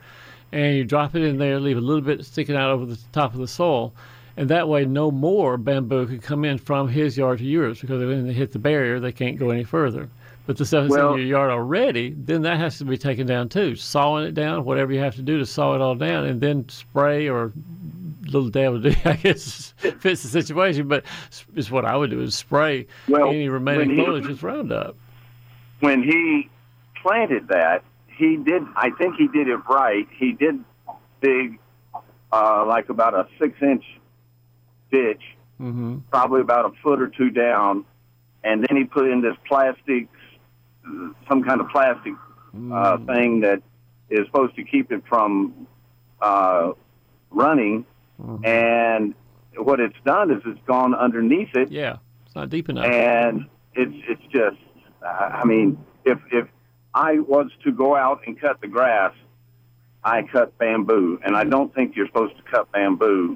And 0.52 0.76
you 0.76 0.86
drop 0.86 1.16
it 1.16 1.22
in 1.22 1.38
there, 1.38 1.60
leave 1.60 1.78
a 1.78 1.82
little 1.82 2.02
bit 2.02 2.24
sticking 2.26 2.56
out 2.56 2.72
over 2.72 2.86
the 2.86 2.98
top 3.12 3.34
of 3.34 3.40
the 3.40 3.48
soil. 3.48 3.94
And 4.38 4.50
that 4.50 4.68
way, 4.68 4.86
no 4.86 5.12
more 5.12 5.58
bamboo 5.58 6.08
can 6.08 6.20
come 6.20 6.44
in 6.44 6.58
from 6.58 6.90
his 6.90 7.18
yard 7.18 7.40
to 7.40 7.46
yours 7.46 7.80
because 7.80 8.04
when 8.04 8.28
they 8.28 8.34
hit 8.34 8.52
the 8.52 8.60
barrier, 8.60 9.00
they 9.00 9.12
can't 9.14 9.38
go 9.38 9.50
any 9.50 9.64
further. 9.64 10.10
But 10.46 10.58
the 10.58 10.66
stuff 10.66 10.84
that's 10.84 10.96
Well- 10.96 11.14
in 11.14 11.20
your 11.20 11.28
yard 11.28 11.52
already, 11.52 12.14
then 12.18 12.42
that 12.44 12.58
has 12.58 12.78
to 12.80 12.86
be 12.86 12.98
taken 12.98 13.26
down 13.26 13.50
too. 13.50 13.76
Sawing 13.76 14.26
it 14.28 14.34
down, 14.34 14.66
whatever 14.66 14.92
you 14.94 15.00
have 15.00 15.16
to 15.16 15.22
do 15.22 15.38
to 15.40 15.46
saw 15.46 15.74
it 15.74 15.82
all 15.82 15.96
down, 15.96 16.26
and 16.26 16.40
then 16.42 16.68
spray 16.70 17.28
or 17.30 17.52
little 18.28 18.50
do, 18.50 18.94
I 19.06 19.14
guess 19.14 19.74
fits 19.78 20.24
the 20.24 20.30
situation. 20.30 20.88
But 20.88 21.06
is 21.56 21.72
what 21.72 21.86
I 21.86 21.96
would 21.96 22.10
do 22.12 22.22
is 22.22 22.36
spray 22.36 22.88
Well, 23.08 23.30
any 23.30 23.48
remaining 23.50 23.96
foliage 24.04 24.28
with 24.28 24.44
Roundup. 24.44 24.96
when 25.80 26.04
he 26.04 26.50
planted 27.02 27.48
that, 27.48 27.84
he 28.08 28.38
did. 28.38 28.64
I 28.76 28.90
think 28.92 29.16
he 29.16 29.28
did 29.30 29.48
it 29.48 29.60
right. 29.70 30.08
He 30.12 30.34
did 30.34 30.64
dig 31.22 31.58
uh, 32.34 32.66
like 32.68 32.90
about 32.90 33.14
a 33.14 33.28
six-inch 33.40 33.84
ditch, 34.92 35.22
hmm 35.58 35.98
probably 36.12 36.42
about 36.42 36.66
a 36.66 36.72
foot 36.84 37.02
or 37.02 37.08
two 37.08 37.30
down, 37.30 37.86
and 38.44 38.66
then 38.68 38.78
he 38.78 38.84
put 38.84 39.10
in 39.10 39.22
this 39.22 39.36
plastic, 39.48 40.08
some 41.28 41.44
kind 41.44 41.62
of 41.62 41.70
plastic 41.70 42.14
uh, 42.14 42.98
Mm. 42.98 43.06
thing 43.08 43.40
that 43.42 43.62
is 44.10 44.26
supposed 44.28 44.56
to 44.56 44.64
keep 44.64 44.92
it 44.92 45.04
from 45.10 45.68
uh, 46.22 46.72
running. 47.32 47.86
Mm-hmm. 48.22 48.46
And 48.46 49.14
what 49.58 49.80
it's 49.82 49.98
done 50.06 50.32
is 50.32 50.42
it's 50.46 50.60
gone 50.66 50.96
underneath 50.96 51.54
it 51.54 51.70
Yeah, 51.70 51.98
it's 52.26 52.34
not 52.36 52.50
deep 52.50 52.70
enough. 52.70 52.86
and 52.86 53.48
it's 53.74 53.94
it's 54.08 54.22
just 54.32 54.58
uh, 55.04 55.08
I 55.10 55.44
mean 55.44 55.78
if 56.06 56.18
if 56.32 56.48
I 56.94 57.20
was 57.20 57.48
to 57.66 57.74
go 57.74 57.96
out 57.98 58.22
and 58.26 58.40
cut 58.40 58.62
the 58.62 58.68
grass, 58.68 59.14
I 60.04 60.22
cut 60.24 60.58
bamboo, 60.58 61.20
and 61.26 61.36
I 61.36 61.44
don't 61.44 61.74
think 61.76 61.96
you're 61.98 62.08
supposed 62.08 62.38
to 62.38 62.44
cut 62.44 62.72
bamboo 62.72 63.36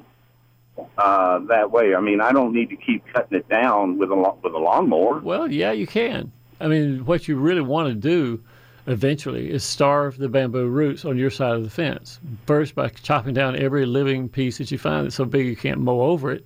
uh, 0.98 1.40
that 1.48 1.72
way. 1.72 1.96
I 1.96 2.00
mean, 2.00 2.22
I 2.22 2.32
don't 2.32 2.54
need 2.54 2.70
to 2.70 2.76
keep 2.76 3.04
cutting 3.14 3.38
it 3.38 3.48
down 3.50 3.98
with 3.98 4.12
a 4.12 4.16
with 4.16 4.54
a 4.54 4.58
lawnmower. 4.58 5.20
Well, 5.20 5.52
yeah, 5.52 5.72
you 5.72 5.88
can. 5.88 6.32
I 6.60 6.68
mean, 6.68 7.06
what 7.06 7.28
you 7.28 7.38
really 7.38 7.62
want 7.62 7.88
to 7.90 7.96
do 7.96 8.44
eventually 8.88 9.52
is 9.52 9.64
starve 9.64 10.18
the 10.18 10.30
bamboo 10.30 10.68
roots 10.68 11.06
on 11.06 11.18
your 11.18 11.30
side 11.30 11.54
of 11.54 11.64
the 11.64 11.70
fence. 11.70 12.20
First, 12.46 12.76
by 12.76 12.90
chopping 12.90 13.34
down 13.34 13.56
every 13.56 13.86
living 13.86 14.28
piece 14.28 14.58
that 14.58 14.72
you 14.72 14.78
find 14.78 15.06
that's 15.06 15.16
so 15.16 15.26
big 15.26 15.46
you 15.46 15.56
can't 15.56 15.80
mow 15.80 16.02
over 16.02 16.32
it. 16.32 16.46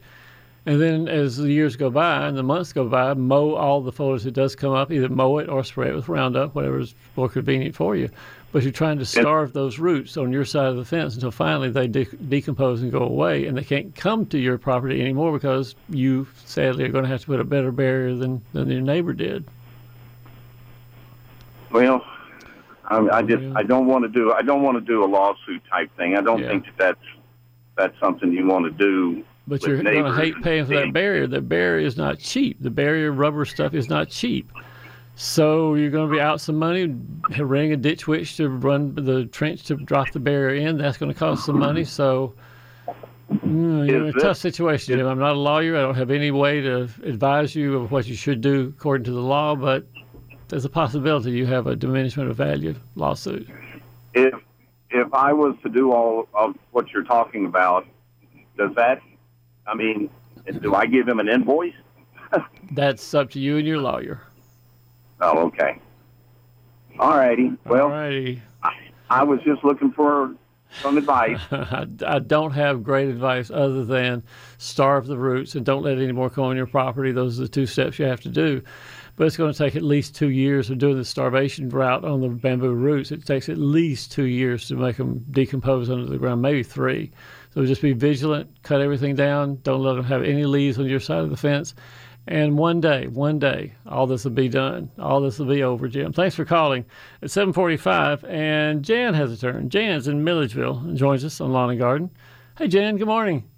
And 0.65 0.81
then 0.81 1.07
as 1.09 1.37
the 1.37 1.51
years 1.51 1.75
go 1.75 1.89
by 1.89 2.25
and 2.25 2.37
the 2.37 2.43
months 2.43 2.71
go 2.71 2.87
by, 2.87 3.13
mow 3.13 3.55
all 3.55 3.81
the 3.81 3.91
foliage 3.91 4.23
that 4.23 4.33
does 4.33 4.55
come 4.55 4.73
up, 4.73 4.91
either 4.91 5.09
mow 5.09 5.37
it 5.39 5.49
or 5.49 5.63
spray 5.63 5.89
it 5.89 5.95
with 5.95 6.07
Roundup, 6.07 6.55
whatever 6.55 6.79
is 6.79 6.95
more 7.17 7.27
convenient 7.27 7.75
for 7.75 7.95
you. 7.95 8.09
But 8.53 8.61
you're 8.61 8.71
trying 8.71 8.99
to 8.99 9.05
starve 9.05 9.51
those 9.51 9.79
roots 9.79 10.15
on 10.15 10.31
your 10.31 10.45
side 10.45 10.67
of 10.67 10.77
the 10.77 10.85
fence 10.85 11.15
until 11.15 11.31
finally 11.31 11.71
they 11.71 11.87
de- 11.87 12.05
decompose 12.05 12.83
and 12.83 12.91
go 12.91 12.99
away, 13.01 13.47
and 13.47 13.57
they 13.57 13.63
can't 13.63 13.95
come 13.95 14.27
to 14.27 14.37
your 14.37 14.59
property 14.59 15.01
anymore 15.01 15.33
because 15.33 15.73
you 15.89 16.27
sadly 16.45 16.83
are 16.85 16.89
going 16.89 17.03
to 17.03 17.09
have 17.09 17.21
to 17.21 17.25
put 17.25 17.39
a 17.39 17.43
better 17.43 17.71
barrier 17.71 18.15
than, 18.15 18.43
than 18.53 18.69
your 18.69 18.81
neighbor 18.81 19.11
did. 19.11 19.43
Well, 21.71 22.05
I, 22.85 22.97
I 23.09 23.21
just 23.23 23.41
Yeah. 23.41 23.53
I 23.55 23.63
don't 23.63 23.87
want 23.87 24.03
to 24.03 24.09
do 24.09 24.31
I 24.31 24.43
don't 24.43 24.61
want 24.61 24.77
to 24.77 24.81
do 24.81 25.03
a 25.03 25.07
lawsuit 25.07 25.63
type 25.71 25.89
thing. 25.97 26.15
I 26.15 26.21
don't 26.21 26.39
Yeah. 26.39 26.49
think 26.49 26.65
that 26.65 26.77
that's 26.77 27.05
that's 27.75 27.99
something 27.99 28.31
you 28.31 28.45
want 28.45 28.65
to 28.65 28.71
do. 28.71 29.23
But 29.47 29.63
you're 29.63 29.81
going 29.81 30.05
to 30.05 30.13
hate 30.13 30.41
paying 30.43 30.65
for 30.67 30.75
that 30.75 30.93
barrier. 30.93 31.25
The 31.25 31.41
barrier 31.41 31.85
is 31.85 31.97
not 31.97 32.19
cheap. 32.19 32.57
The 32.61 32.69
barrier 32.69 33.11
rubber 33.11 33.45
stuff 33.45 33.73
is 33.73 33.89
not 33.89 34.09
cheap. 34.09 34.49
So 35.15 35.76
you're 35.76 35.91
going 35.91 36.10
to 36.10 36.13
be 36.13 36.19
out 36.19 36.41
some 36.41 36.58
money, 36.58 36.95
renting 37.38 37.73
a 37.73 37.78
ditch 37.78 38.08
witch 38.08 38.38
to 38.38 38.49
run 38.49 38.95
the 38.95 39.26
trench 39.26 39.63
to 39.65 39.76
drop 39.76 40.12
the 40.12 40.19
barrier 40.19 40.67
in. 40.67 40.78
That's 40.78 40.97
going 40.97 41.13
to 41.13 41.17
cost 41.17 41.45
some 41.45 41.60
money. 41.60 41.86
So 41.93 42.34
mm, 43.32 43.88
you're 43.88 44.08
in 44.08 44.17
a 44.17 44.19
tough 44.19 44.38
situation, 44.38 44.97
Jim. 44.97 45.06
I'm 45.06 45.19
not 45.19 45.34
a 45.34 45.39
lawyer. 45.39 45.78
I 45.78 45.82
don't 45.82 45.95
have 45.95 46.10
any 46.10 46.32
way 46.32 46.62
to 46.62 46.89
advise 47.04 47.56
you 47.56 47.78
of 47.78 47.91
what 47.91 48.08
you 48.08 48.15
should 48.15 48.41
do 48.41 48.73
according 48.78 49.06
to 49.06 49.12
the 49.12 49.21
law. 49.21 49.56
But 49.56 49.86
there's 50.47 50.65
a 50.65 50.69
possibility 50.69 51.32
you 51.32 51.45
have 51.45 51.67
a 51.67 51.76
diminishment 51.76 52.30
of 52.30 52.38
value 52.38 52.76
lawsuit. 52.95 53.47
if 54.13 54.34
if 54.89 55.13
I 55.13 55.34
was 55.34 55.56
to 55.63 55.69
do 55.69 55.91
all 55.91 56.28
of 56.34 56.56
what 56.71 56.91
you're 56.91 57.04
talking 57.04 57.45
about, 57.45 57.86
does 58.58 58.73
that? 58.76 59.02
I 59.67 59.76
mean, 59.76 60.10
do 60.62 60.76
I 60.76 60.86
give 60.86 61.08
him 61.08 61.19
an 61.19 61.28
invoice? 61.28 61.73
That's 62.71 63.13
up 63.13 63.30
to 63.32 63.39
you 63.39 63.58
and 63.58 63.67
your 63.67 63.80
lawyer. 63.80 64.21
Oh, 65.23 65.47
okay. 65.47 65.79
All 66.99 67.17
righty. 67.17 67.53
Well, 67.65 67.89
Alrighty. 67.89 68.41
I 69.09 69.23
was 69.23 69.39
just 69.45 69.63
looking 69.63 69.91
for 69.91 70.36
some 70.81 70.97
advice. 70.97 71.39
I, 71.51 71.88
I 72.05 72.19
don't 72.19 72.51
have 72.51 72.83
great 72.83 73.07
advice 73.07 73.49
other 73.49 73.86
than 73.86 74.23
starve 74.57 75.07
the 75.07 75.17
roots 75.17 75.55
and 75.55 75.65
don't 75.65 75.83
let 75.83 75.97
any 75.97 76.12
more 76.12 76.29
come 76.29 76.45
on 76.45 76.57
your 76.57 76.67
property. 76.67 77.12
Those 77.12 77.39
are 77.39 77.43
the 77.43 77.49
two 77.49 77.65
steps 77.65 77.99
you 77.99 78.05
have 78.05 78.21
to 78.21 78.29
do. 78.29 78.62
But 79.15 79.27
it's 79.27 79.38
going 79.38 79.53
to 79.53 79.57
take 79.57 79.75
at 79.75 79.83
least 79.83 80.15
two 80.15 80.29
years 80.29 80.71
of 80.71 80.79
doing 80.79 80.97
the 80.97 81.05
starvation 81.05 81.69
route 81.69 82.03
on 82.03 82.21
the 82.21 82.29
bamboo 82.29 82.73
roots. 82.73 83.12
It 83.12 83.25
takes 83.25 83.47
at 83.47 83.59
least 83.59 84.12
two 84.12 84.23
years 84.23 84.67
to 84.69 84.75
make 84.75 84.97
them 84.97 85.23
decompose 85.29 85.89
under 85.91 86.07
the 86.07 86.17
ground, 86.17 86.41
maybe 86.41 86.63
three. 86.63 87.12
So 87.53 87.63
just 87.63 87.83
be 87.83 87.93
vigilant, 87.93 88.49
cut 88.63 88.81
everything 88.81 89.15
down, 89.15 89.59
don't 89.62 89.83
let 89.83 89.93
them 89.93 90.05
have 90.05 90.23
any 90.23 90.45
leaves 90.45 90.79
on 90.79 90.88
your 90.88 90.99
side 90.99 91.19
of 91.19 91.29
the 91.29 91.38
fence. 91.38 91.75
And 92.25 92.57
one 92.57 92.79
day, 92.79 93.07
one 93.07 93.38
day, 93.38 93.73
all 93.86 94.07
this 94.07 94.23
will 94.23 94.31
be 94.31 94.47
done. 94.47 94.89
All 94.97 95.19
this 95.19 95.39
will 95.39 95.47
be 95.47 95.62
over, 95.62 95.89
Jim. 95.89 96.13
Thanks 96.13 96.36
for 96.36 96.45
calling 96.45 96.86
at 97.21 97.31
745. 97.31 98.23
And 98.23 98.83
Jan 98.83 99.13
has 99.13 99.31
a 99.31 99.38
turn. 99.38 99.69
Jan's 99.69 100.07
in 100.07 100.23
Milledgeville 100.23 100.77
and 100.79 100.97
joins 100.97 101.25
us 101.25 101.41
on 101.41 101.51
Lawn 101.51 101.69
and 101.69 101.79
Garden. 101.79 102.09
Hey, 102.57 102.67
Jan, 102.69 102.97
good 102.97 103.07
morning. 103.07 103.49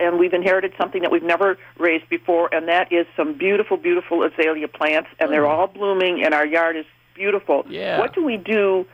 and 0.00 0.18
we've 0.18 0.32
inherited 0.32 0.72
something 0.76 1.02
that 1.02 1.12
we've 1.12 1.22
never 1.22 1.56
raised 1.78 2.08
before, 2.08 2.52
and 2.52 2.66
that 2.68 2.92
is 2.92 3.06
some 3.16 3.38
beautiful, 3.38 3.76
beautiful 3.76 4.24
azalea 4.24 4.66
plants, 4.66 5.10
and 5.20 5.30
they're 5.30 5.46
oh. 5.46 5.50
all 5.50 5.66
blooming, 5.68 6.24
and 6.24 6.34
our 6.34 6.46
yard 6.46 6.76
is 6.76 6.86
beautiful. 7.14 7.64
Yeah. 7.68 8.00
What 8.00 8.12
do 8.12 8.24
we 8.24 8.38
do? 8.38 8.86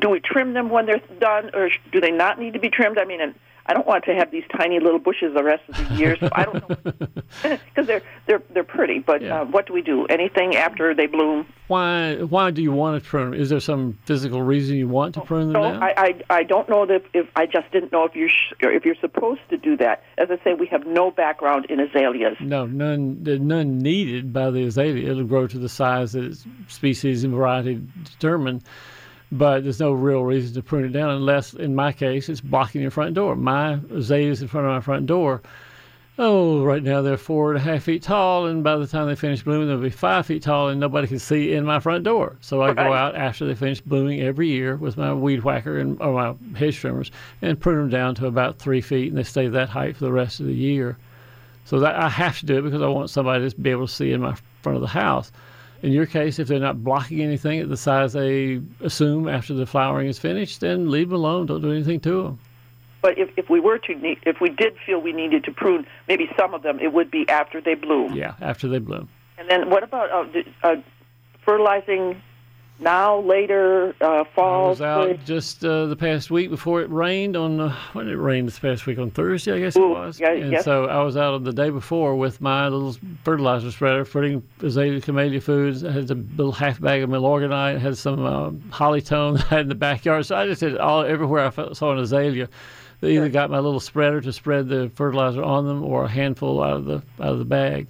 Do 0.00 0.10
we 0.10 0.20
trim 0.20 0.54
them 0.54 0.70
when 0.70 0.86
they're 0.86 1.00
done, 1.20 1.50
or 1.54 1.70
do 1.92 2.00
they 2.00 2.10
not 2.10 2.38
need 2.38 2.52
to 2.54 2.58
be 2.58 2.68
trimmed? 2.68 2.98
I 2.98 3.04
mean, 3.04 3.20
and 3.20 3.34
I 3.68 3.74
don't 3.74 3.86
want 3.86 4.04
to 4.06 4.14
have 4.14 4.30
these 4.30 4.44
tiny 4.56 4.80
little 4.80 4.98
bushes 4.98 5.34
the 5.34 5.44
rest 5.44 5.62
of 5.68 5.76
the 5.76 5.94
year, 5.96 6.16
so 6.18 6.28
I 6.32 6.44
don't 6.44 6.54
know 6.68 6.76
because 7.42 7.86
they're 7.86 8.02
they're 8.26 8.42
they're 8.54 8.64
pretty. 8.64 8.98
But 8.98 9.20
Yeah. 9.22 9.42
uh, 9.42 9.44
what 9.44 9.66
do 9.66 9.72
we 9.74 9.82
do? 9.82 10.06
Anything 10.06 10.56
after 10.56 10.94
they 10.94 11.06
bloom? 11.06 11.46
Why 11.66 12.16
why 12.16 12.50
do 12.50 12.62
you 12.62 12.72
want 12.72 13.02
to 13.02 13.08
prune 13.08 13.32
them? 13.32 13.40
Is 13.40 13.50
there 13.50 13.60
some 13.60 13.98
physical 14.06 14.40
reason 14.42 14.76
you 14.76 14.88
want 14.88 15.14
to 15.16 15.20
prune 15.20 15.52
them 15.52 15.62
No, 15.62 15.72
now? 15.72 15.80
I, 15.86 15.94
I 16.30 16.38
I 16.38 16.42
don't 16.44 16.66
know 16.68 16.86
that 16.86 17.02
if 17.12 17.26
I 17.36 17.44
just 17.44 17.70
didn't 17.70 17.92
know 17.92 18.04
if 18.06 18.16
you're 18.16 18.30
sh- 18.30 18.54
if 18.60 18.86
you're 18.86 18.94
supposed 19.02 19.40
to 19.50 19.58
do 19.58 19.76
that. 19.76 20.02
As 20.16 20.30
I 20.30 20.42
say, 20.42 20.54
we 20.54 20.66
have 20.68 20.86
no 20.86 21.10
background 21.10 21.66
in 21.68 21.78
azaleas. 21.78 22.36
No, 22.40 22.64
none. 22.64 23.22
None 23.22 23.78
needed 23.78 24.32
by 24.32 24.50
the 24.50 24.64
azalea. 24.64 25.10
It'll 25.10 25.24
grow 25.24 25.46
to 25.46 25.58
the 25.58 25.68
size 25.68 26.12
that 26.12 26.24
its 26.24 26.46
species 26.68 27.22
and 27.22 27.34
variety 27.34 27.82
determine. 28.04 28.62
But 29.30 29.62
there's 29.62 29.80
no 29.80 29.92
real 29.92 30.22
reason 30.22 30.54
to 30.54 30.62
prune 30.62 30.86
it 30.86 30.92
down 30.92 31.10
unless, 31.10 31.52
in 31.52 31.74
my 31.74 31.92
case, 31.92 32.28
it's 32.28 32.40
blocking 32.40 32.80
your 32.80 32.90
front 32.90 33.14
door. 33.14 33.36
My 33.36 33.78
azaleas 33.94 34.40
in 34.40 34.48
front 34.48 34.66
of 34.66 34.72
my 34.72 34.80
front 34.80 35.06
door. 35.06 35.42
Oh, 36.20 36.64
right 36.64 36.82
now 36.82 37.00
they're 37.00 37.16
four 37.16 37.52
and 37.52 37.58
a 37.58 37.60
half 37.60 37.84
feet 37.84 38.02
tall, 38.02 38.46
and 38.46 38.64
by 38.64 38.76
the 38.76 38.88
time 38.88 39.06
they 39.06 39.14
finish 39.14 39.44
blooming, 39.44 39.68
they'll 39.68 39.78
be 39.78 39.88
five 39.88 40.26
feet 40.26 40.42
tall, 40.42 40.68
and 40.68 40.80
nobody 40.80 41.06
can 41.06 41.20
see 41.20 41.52
in 41.52 41.64
my 41.64 41.78
front 41.78 42.02
door. 42.02 42.36
So 42.40 42.60
I 42.60 42.74
go 42.74 42.92
out 42.92 43.14
after 43.14 43.46
they 43.46 43.54
finish 43.54 43.80
blooming 43.80 44.20
every 44.20 44.48
year 44.48 44.74
with 44.74 44.96
my 44.96 45.14
weed 45.14 45.44
whacker 45.44 45.78
and 45.78 46.00
or 46.02 46.12
my 46.12 46.58
hedge 46.58 46.76
trimmers 46.76 47.12
and 47.40 47.60
prune 47.60 47.78
them 47.78 47.90
down 47.90 48.16
to 48.16 48.26
about 48.26 48.58
three 48.58 48.80
feet, 48.80 49.10
and 49.10 49.18
they 49.18 49.22
stay 49.22 49.46
that 49.46 49.68
height 49.68 49.96
for 49.96 50.06
the 50.06 50.12
rest 50.12 50.40
of 50.40 50.46
the 50.46 50.54
year. 50.54 50.96
So 51.66 51.78
that 51.80 51.94
I 51.94 52.08
have 52.08 52.40
to 52.40 52.46
do 52.46 52.58
it 52.58 52.62
because 52.62 52.82
I 52.82 52.88
want 52.88 53.10
somebody 53.10 53.48
to 53.48 53.56
be 53.56 53.70
able 53.70 53.86
to 53.86 53.92
see 53.92 54.10
in 54.10 54.22
my 54.22 54.34
front 54.62 54.74
of 54.74 54.82
the 54.82 54.88
house. 54.88 55.30
In 55.82 55.92
your 55.92 56.06
case, 56.06 56.38
if 56.38 56.48
they're 56.48 56.58
not 56.58 56.82
blocking 56.82 57.22
anything 57.22 57.60
at 57.60 57.68
the 57.68 57.76
size 57.76 58.12
they 58.12 58.60
assume 58.80 59.28
after 59.28 59.54
the 59.54 59.66
flowering 59.66 60.08
is 60.08 60.18
finished, 60.18 60.60
then 60.60 60.90
leave 60.90 61.10
them 61.10 61.16
alone. 61.16 61.46
Don't 61.46 61.62
do 61.62 61.70
anything 61.70 62.00
to 62.00 62.22
them. 62.22 62.38
But 63.00 63.16
if, 63.16 63.30
if 63.36 63.48
we 63.48 63.60
were 63.60 63.78
to 63.78 63.94
need, 63.94 64.18
if 64.26 64.40
we 64.40 64.50
did 64.50 64.74
feel 64.84 65.00
we 65.00 65.12
needed 65.12 65.44
to 65.44 65.52
prune 65.52 65.86
maybe 66.08 66.28
some 66.36 66.52
of 66.52 66.62
them, 66.62 66.80
it 66.80 66.92
would 66.92 67.10
be 67.10 67.28
after 67.28 67.60
they 67.60 67.74
bloom. 67.74 68.14
Yeah, 68.14 68.34
after 68.40 68.66
they 68.66 68.78
bloom. 68.78 69.08
And 69.38 69.48
then 69.48 69.70
what 69.70 69.84
about 69.84 70.10
uh, 70.10 70.42
uh, 70.64 70.76
fertilizing 71.44 72.20
now, 72.80 73.20
later, 73.20 73.94
uh, 74.00 74.20
I 74.20 74.24
fall? 74.24 74.68
was 74.68 74.80
out 74.80 75.24
just 75.24 75.64
uh, 75.64 75.86
the 75.86 75.96
past 75.96 76.30
week 76.30 76.50
before 76.50 76.80
it 76.80 76.90
rained 76.90 77.36
on 77.36 77.60
uh, 77.60 77.76
when 77.92 78.06
did 78.06 78.14
it 78.14 78.18
rain 78.18 78.44
this 78.44 78.58
past 78.58 78.86
week 78.86 78.98
on 78.98 79.10
Thursday, 79.10 79.52
I 79.52 79.58
guess 79.58 79.76
it 79.76 79.80
was. 79.80 80.20
yeah, 80.20 80.32
and 80.32 80.52
yes. 80.52 80.64
so 80.64 80.86
I 80.86 81.02
was 81.02 81.16
out 81.16 81.34
on 81.34 81.44
the 81.44 81.52
day 81.52 81.70
before 81.70 82.14
with 82.16 82.40
my 82.40 82.68
little 82.68 82.96
fertilizer 83.24 83.70
spreader, 83.70 84.04
putting 84.04 84.42
azalea 84.60 85.00
camellia 85.00 85.40
foods. 85.40 85.84
I 85.84 85.92
had 85.92 86.10
a 86.10 86.14
little 86.14 86.52
half 86.52 86.80
bag 86.80 87.02
of 87.02 87.10
milorganite, 87.10 87.78
had 87.78 87.96
some 87.96 88.24
uh, 88.24 88.50
hollytone 88.74 89.38
I 89.44 89.46
had 89.46 89.60
in 89.60 89.68
the 89.68 89.74
backyard. 89.74 90.26
So 90.26 90.36
I 90.36 90.46
just 90.46 90.60
did 90.60 90.78
all 90.78 91.02
everywhere 91.02 91.52
I 91.56 91.72
saw 91.72 91.92
an 91.92 91.98
azalea. 91.98 92.48
They 93.00 93.16
either 93.16 93.28
got 93.28 93.50
my 93.50 93.58
little 93.58 93.80
spreader 93.80 94.20
to 94.20 94.32
spread 94.32 94.68
the 94.68 94.90
fertilizer 94.94 95.42
on 95.42 95.66
them, 95.66 95.84
or 95.84 96.04
a 96.04 96.08
handful 96.08 96.62
out 96.62 96.78
of 96.78 96.84
the 96.84 96.96
out 97.20 97.32
of 97.32 97.38
the 97.38 97.44
bag. 97.44 97.86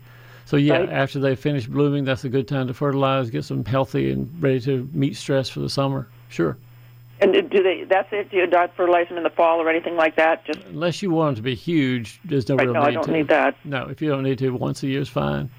So 0.48 0.56
yeah, 0.56 0.78
Right. 0.78 0.88
after 0.88 1.18
they 1.20 1.36
finish 1.36 1.66
blooming, 1.66 2.06
that's 2.06 2.24
a 2.24 2.30
good 2.30 2.48
time 2.48 2.68
to 2.68 2.72
fertilize, 2.72 3.28
get 3.28 3.44
them 3.44 3.66
healthy 3.66 4.10
and 4.10 4.30
ready 4.40 4.58
to 4.60 4.88
meet 4.94 5.14
stress 5.14 5.50
for 5.50 5.60
the 5.60 5.68
summer. 5.68 6.08
Sure. 6.30 6.56
And 7.20 7.34
do 7.50 7.62
they? 7.62 7.84
That's 7.84 8.08
it. 8.12 8.30
Do 8.30 8.38
you 8.38 8.46
not 8.46 8.74
fertilize 8.74 9.08
them 9.08 9.18
in 9.18 9.24
the 9.24 9.30
fall 9.30 9.60
or 9.60 9.68
anything 9.68 9.96
like 9.96 10.16
that? 10.16 10.46
Just 10.46 10.60
Unless 10.68 11.02
you 11.02 11.10
want 11.10 11.36
them 11.36 11.36
to 11.36 11.42
be 11.42 11.54
huge, 11.54 12.18
there's 12.24 12.48
no 12.48 12.54
right, 12.56 12.64
real 12.64 12.72
no, 12.72 12.80
need 12.80 12.86
I 12.86 12.90
don't 12.92 13.04
to. 13.04 13.12
need 13.12 13.28
that. 13.28 13.56
No, 13.66 13.88
if 13.90 14.00
you 14.00 14.08
don't 14.08 14.22
need 14.22 14.38
to, 14.38 14.48
once 14.48 14.82
a 14.82 14.86
year 14.86 15.02
is 15.02 15.08
fine. 15.10 15.50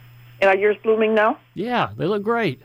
And 0.42 0.50
are 0.50 0.58
yours 0.58 0.78
blooming 0.82 1.14
now? 1.14 1.38
Yeah, 1.54 1.90
they 1.96 2.08
look 2.08 2.24
great. 2.24 2.60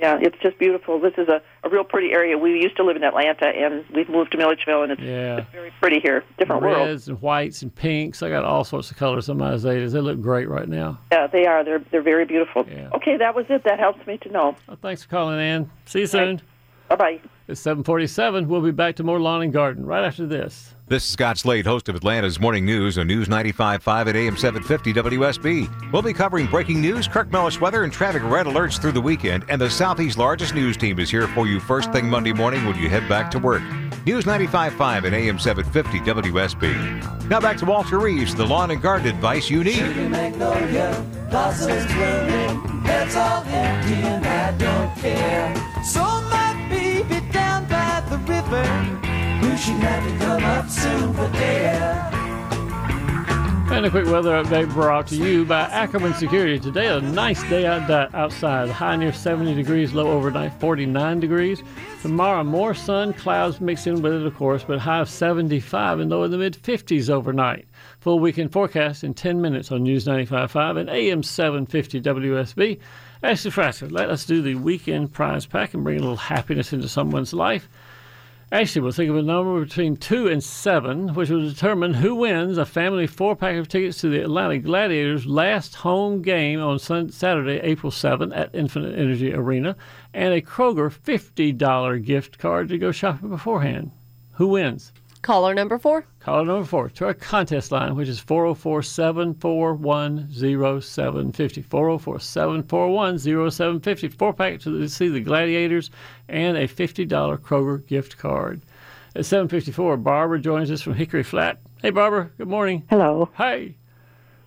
Yeah, 0.00 0.18
it's 0.20 0.36
just 0.40 0.58
beautiful. 0.58 1.00
This 1.00 1.14
is 1.18 1.28
a, 1.28 1.42
a 1.64 1.68
real 1.68 1.82
pretty 1.84 2.12
area. 2.12 2.38
We 2.38 2.52
used 2.60 2.76
to 2.76 2.84
live 2.84 2.96
in 2.96 3.02
Atlanta, 3.04 3.46
and 3.46 3.84
we've 3.94 4.08
moved 4.08 4.30
to 4.32 4.38
Milledgeville, 4.38 4.82
and 4.84 4.92
it's, 4.92 5.00
Yeah. 5.00 5.38
it's 5.38 5.50
very 5.50 5.72
pretty 5.80 5.98
here. 6.00 6.22
Different 6.38 6.62
world. 6.62 6.86
Reds 6.88 7.08
and 7.08 7.20
whites 7.20 7.62
and 7.62 7.74
pinks. 7.74 8.22
I 8.22 8.28
got 8.28 8.44
all 8.44 8.62
sorts 8.64 8.90
of 8.90 8.96
colors 8.96 9.28
on 9.28 9.38
my 9.38 9.52
azaleas. 9.54 9.92
They 9.92 10.00
look 10.00 10.20
great 10.20 10.48
right 10.48 10.68
now. 10.68 10.98
Yeah, 11.10 11.26
they 11.26 11.46
are. 11.46 11.64
They're 11.64 11.82
they're 11.90 12.02
very 12.02 12.24
beautiful. 12.26 12.64
Yeah. 12.70 12.90
Okay, 12.94 13.16
that 13.16 13.34
was 13.34 13.46
it. 13.48 13.64
That 13.64 13.78
helps 13.80 14.06
me 14.06 14.18
to 14.18 14.28
know. 14.30 14.56
Well, 14.68 14.78
thanks 14.80 15.02
for 15.02 15.08
calling, 15.08 15.38
Ann. 15.40 15.70
See 15.86 16.00
you 16.00 16.06
soon. 16.06 16.40
Bye 16.88 16.96
bye. 16.96 17.20
It's 17.48 17.60
747. 17.60 18.48
We'll 18.48 18.60
be 18.62 18.70
back 18.70 18.96
to 18.96 19.04
more 19.04 19.20
lawn 19.20 19.42
and 19.42 19.52
garden 19.52 19.84
right 19.84 20.04
after 20.04 20.26
this. 20.26 20.74
This 20.86 21.02
is 21.02 21.10
Scott 21.10 21.36
Slade, 21.36 21.66
host 21.66 21.90
of 21.90 21.96
Atlanta's 21.96 22.40
Morning 22.40 22.64
News 22.64 22.96
on 22.96 23.06
News 23.06 23.28
95.5 23.28 24.06
at 24.06 24.16
AM 24.16 24.36
750 24.38 24.94
WSB. 24.94 25.92
We'll 25.92 26.00
be 26.00 26.14
covering 26.14 26.46
breaking 26.46 26.80
news, 26.80 27.06
Kirk 27.06 27.30
Mellish 27.30 27.60
weather, 27.60 27.84
and 27.84 27.92
traffic 27.92 28.22
red 28.24 28.46
alerts 28.46 28.80
through 28.80 28.92
the 28.92 29.00
weekend. 29.00 29.44
And 29.50 29.60
the 29.60 29.68
Southeast's 29.68 30.18
largest 30.18 30.54
news 30.54 30.78
team 30.78 30.98
is 30.98 31.10
here 31.10 31.28
for 31.28 31.46
you 31.46 31.60
first 31.60 31.92
thing 31.92 32.08
Monday 32.08 32.32
morning 32.32 32.64
when 32.64 32.78
you 32.78 32.88
head 32.88 33.06
back 33.06 33.30
to 33.32 33.38
work. 33.38 33.62
News 34.06 34.24
95.5 34.24 35.04
at 35.04 35.12
AM 35.12 35.38
750 35.38 36.30
WSB. 36.30 37.28
Now 37.28 37.40
back 37.40 37.58
to 37.58 37.66
Walter 37.66 37.98
Reeves, 37.98 38.34
the 38.34 38.46
lawn 38.46 38.70
and 38.70 38.80
garden 38.80 39.08
advice 39.08 39.50
you 39.50 39.62
need. 39.62 39.74
Sugar 39.74 40.08
magnolia, 40.08 41.04
to 48.50 50.16
come 50.18 50.44
up 50.44 50.68
soon 50.70 51.12
for. 51.12 51.28
And 53.70 53.84
a 53.84 53.90
quick 53.90 54.06
weather 54.06 54.30
update 54.42 54.72
brought 54.72 55.06
to 55.08 55.16
you 55.16 55.44
by 55.44 55.60
Ackerman 55.64 56.14
Security. 56.14 56.58
Today, 56.58 56.86
a 56.88 57.00
nice 57.00 57.42
day 57.50 57.66
out, 57.66 57.88
outside. 58.14 58.70
High 58.70 58.96
near 58.96 59.12
70 59.12 59.54
degrees, 59.54 59.92
low 59.92 60.10
overnight 60.10 60.58
49 60.58 61.20
degrees. 61.20 61.62
Tomorrow, 62.00 62.42
more 62.44 62.74
sun, 62.74 63.12
clouds 63.12 63.60
mixed 63.60 63.86
in 63.86 64.00
with 64.00 64.14
it, 64.14 64.26
of 64.26 64.34
course, 64.34 64.64
but 64.64 64.78
high 64.78 65.00
of 65.00 65.10
75 65.10 66.00
and 66.00 66.10
low 66.10 66.24
in 66.24 66.30
the 66.30 66.38
mid 66.38 66.54
50s 66.54 67.10
overnight. 67.10 67.68
Full 68.00 68.18
weekend 68.18 68.52
forecast 68.52 69.04
in 69.04 69.12
10 69.12 69.40
minutes 69.40 69.70
on 69.70 69.82
News 69.82 70.06
95.5 70.06 70.80
and 70.80 70.90
AM 70.90 71.22
750 71.22 72.00
WSB. 72.00 72.80
Ashley 73.22 73.50
Frasser, 73.50 73.90
let 73.90 74.08
us 74.10 74.24
do 74.24 74.40
the 74.40 74.54
weekend 74.54 75.12
prize 75.12 75.44
pack 75.44 75.74
and 75.74 75.84
bring 75.84 75.98
a 75.98 76.00
little 76.00 76.16
happiness 76.16 76.72
into 76.72 76.88
someone's 76.88 77.34
life. 77.34 77.68
Actually, 78.50 78.80
we'll 78.80 78.92
think 78.92 79.10
of 79.10 79.16
a 79.16 79.22
number 79.22 79.62
between 79.62 79.94
two 79.94 80.26
and 80.26 80.42
seven, 80.42 81.12
which 81.12 81.28
will 81.28 81.46
determine 81.46 81.92
who 81.92 82.14
wins 82.14 82.56
a 82.56 82.64
family 82.64 83.06
four 83.06 83.36
pack 83.36 83.56
of 83.56 83.68
tickets 83.68 84.00
to 84.00 84.08
the 84.08 84.22
Atlanta 84.22 84.58
Gladiators' 84.58 85.26
last 85.26 85.74
home 85.74 86.22
game 86.22 86.58
on 86.58 86.78
Saturday, 86.78 87.60
April 87.62 87.90
7 87.90 88.32
at 88.32 88.54
Infinite 88.54 88.98
Energy 88.98 89.34
Arena, 89.34 89.76
and 90.14 90.32
a 90.32 90.40
Kroger 90.40 90.90
$50 90.90 92.02
gift 92.02 92.38
card 92.38 92.70
to 92.70 92.78
go 92.78 92.90
shopping 92.90 93.28
beforehand. 93.28 93.90
Who 94.36 94.48
wins? 94.48 94.92
Caller 95.22 95.54
number 95.54 95.78
four. 95.78 96.04
Caller 96.20 96.44
number 96.44 96.64
four 96.64 96.88
to 96.90 97.06
our 97.06 97.14
contest 97.14 97.72
line, 97.72 97.94
which 97.96 98.08
is 98.08 98.20
404 98.20 98.82
741 98.82 100.28
0750. 100.80 101.62
404 101.62 102.20
741 102.20 103.18
0750. 103.18 104.08
Four 104.08 104.32
pack 104.32 104.60
to 104.60 104.88
see 104.88 105.08
the 105.08 105.20
Gladiators 105.20 105.90
and 106.28 106.56
a 106.56 106.68
$50 106.68 107.08
Kroger 107.38 107.86
gift 107.86 108.16
card. 108.18 108.62
At 109.16 109.26
754, 109.26 109.96
Barbara 109.96 110.38
joins 110.40 110.70
us 110.70 110.82
from 110.82 110.94
Hickory 110.94 111.22
Flat. 111.24 111.58
Hey, 111.82 111.90
Barbara, 111.90 112.30
good 112.38 112.48
morning. 112.48 112.84
Hello. 112.88 113.28
Hey, 113.36 113.74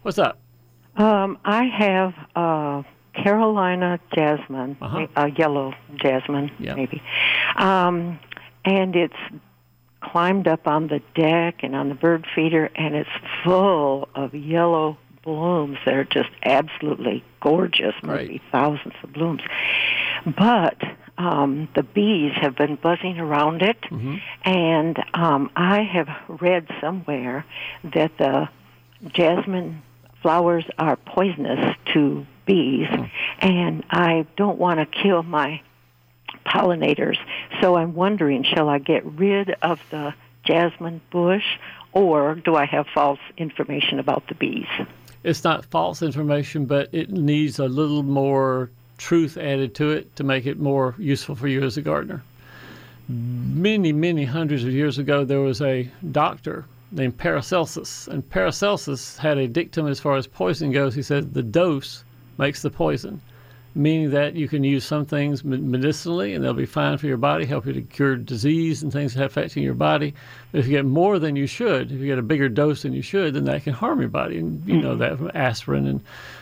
what's 0.03 0.19
up? 0.19 0.39
Um, 0.95 1.37
I 1.43 1.63
have 1.65 2.13
uh, 2.35 2.83
Carolina 3.13 3.99
jasmine, 4.15 4.77
Uh-huh. 4.81 5.07
uh, 5.15 5.29
yellow 5.37 5.73
jasmine, 5.95 6.51
Yeah. 6.59 6.75
maybe, 6.75 7.01
um, 7.57 8.19
and 8.65 8.95
it's 8.95 9.15
climbed 10.01 10.47
up 10.47 10.67
on 10.67 10.87
the 10.87 11.01
deck 11.15 11.63
and 11.63 11.75
on 11.75 11.89
the 11.89 11.95
bird 11.95 12.25
feeder, 12.35 12.69
and 12.75 12.95
it's 12.95 13.09
full 13.43 14.09
of 14.15 14.33
yellow 14.33 14.97
blooms 15.23 15.77
that 15.85 15.93
are 15.93 16.03
just 16.03 16.29
absolutely 16.43 17.23
gorgeous, 17.41 17.93
maybe 18.03 18.41
thousands 18.51 18.95
of 19.03 19.13
blooms. 19.13 19.41
But 20.25 20.77
um, 21.17 21.69
the 21.75 21.83
bees 21.83 22.33
have 22.41 22.55
been 22.55 22.75
buzzing 22.75 23.19
around 23.19 23.61
it, 23.61 23.77
and 24.43 24.97
um, 25.13 25.51
I 25.55 25.83
have 25.83 26.09
read 26.41 26.67
somewhere 26.81 27.45
that 27.93 28.17
the 28.17 28.49
jasmine 29.13 29.83
flowers 30.21 30.65
are 30.77 30.95
poisonous 30.95 31.75
to 31.93 32.25
bees, 32.45 32.87
and 33.39 33.83
I 33.91 34.25
don't 34.37 34.57
want 34.57 34.79
to 34.79 34.85
kill 34.85 35.21
my 35.23 35.61
pollinators. 36.45 37.17
So 37.61 37.75
I'm 37.75 37.93
wondering, 37.93 38.43
shall 38.43 38.69
I 38.69 38.79
get 38.79 39.05
rid 39.05 39.51
of 39.61 39.79
the 39.89 40.13
jasmine 40.43 41.01
bush, 41.11 41.57
or 41.93 42.35
do 42.35 42.55
I 42.55 42.65
have 42.65 42.87
false 42.87 43.19
information 43.37 43.99
about 43.99 44.27
the 44.27 44.35
bees? 44.35 44.67
It's 45.23 45.43
not 45.43 45.65
false 45.65 46.01
information, 46.01 46.65
but 46.65 46.89
it 46.91 47.11
needs 47.11 47.59
a 47.59 47.67
little 47.67 48.03
more 48.03 48.69
truth 48.97 49.37
added 49.37 49.75
to 49.75 49.91
it 49.91 50.15
to 50.15 50.23
make 50.23 50.45
it 50.45 50.59
more 50.59 50.95
useful 50.97 51.35
for 51.35 51.47
you 51.47 51.63
as 51.63 51.77
a 51.77 51.81
gardener. 51.81 52.23
Many, 53.07 53.91
many 53.91 54.25
hundreds 54.25 54.63
of 54.63 54.71
years 54.71 54.97
ago, 54.97 55.25
there 55.25 55.39
was 55.39 55.61
a 55.61 55.89
doctor 56.11 56.65
named 56.91 57.17
Paracelsus, 57.17 58.07
and 58.07 58.27
Paracelsus 58.29 59.17
had 59.17 59.37
a 59.37 59.47
dictum 59.47 59.87
as 59.87 59.99
far 59.99 60.17
as 60.17 60.27
poison 60.27 60.71
goes. 60.71 60.93
He 60.93 61.01
said 61.01 61.33
the 61.33 61.43
dose 61.43 62.03
makes 62.37 62.61
the 62.61 62.69
poison, 62.69 63.21
meaning 63.73 64.09
that 64.11 64.35
you 64.35 64.47
can 64.47 64.63
use 64.63 64.83
some 64.83 65.05
things 65.05 65.43
medicinally 65.43 66.33
and 66.33 66.43
they'll 66.43 66.53
be 66.53 66.65
fine 66.65 66.97
for 66.97 67.07
your 67.07 67.17
body, 67.17 67.45
help 67.45 67.65
you 67.65 67.73
to 67.73 67.81
cure 67.81 68.15
disease 68.15 68.83
and 68.83 68.91
things 68.91 69.13
that 69.13 69.21
have 69.21 69.31
affecting 69.31 69.63
your 69.63 69.73
body. 69.73 70.13
But 70.51 70.59
if 70.59 70.65
you 70.67 70.71
get 70.71 70.85
more 70.85 71.19
than 71.19 71.35
you 71.35 71.47
should, 71.47 71.91
if 71.91 71.99
you 71.99 72.05
get 72.05 72.19
a 72.19 72.23
bigger 72.23 72.49
dose 72.49 72.81
than 72.81 72.93
you 72.93 73.01
should, 73.01 73.33
then 73.33 73.45
that 73.45 73.63
can 73.63 73.73
harm 73.73 73.99
your 73.99 74.09
body. 74.09 74.39
And 74.39 74.65
you 74.67 74.81
know 74.81 74.93
hmm. 74.93 74.99
that 74.99 75.17
from 75.17 75.31
aspirin 75.33 75.87
and 75.87 76.01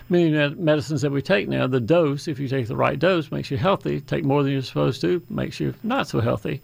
many 0.10 0.32
medicines 0.56 1.02
that 1.02 1.12
we 1.12 1.22
take 1.22 1.48
now, 1.48 1.68
the 1.68 1.80
dose, 1.80 2.28
if 2.28 2.39
you 2.39 2.48
take 2.48 2.68
the 2.68 2.76
right 2.76 2.98
dose, 2.98 3.32
makes 3.32 3.52
you 3.52 3.58
healthy. 3.58 4.02
Take 4.02 4.26
more 4.26 4.44
than 4.44 4.52
you're 4.52 4.62
supposed 4.62 5.02
to, 5.02 5.22
makes 5.30 5.60
you 5.60 5.74
not 5.84 6.08
so 6.08 6.20
healthy. 6.20 6.62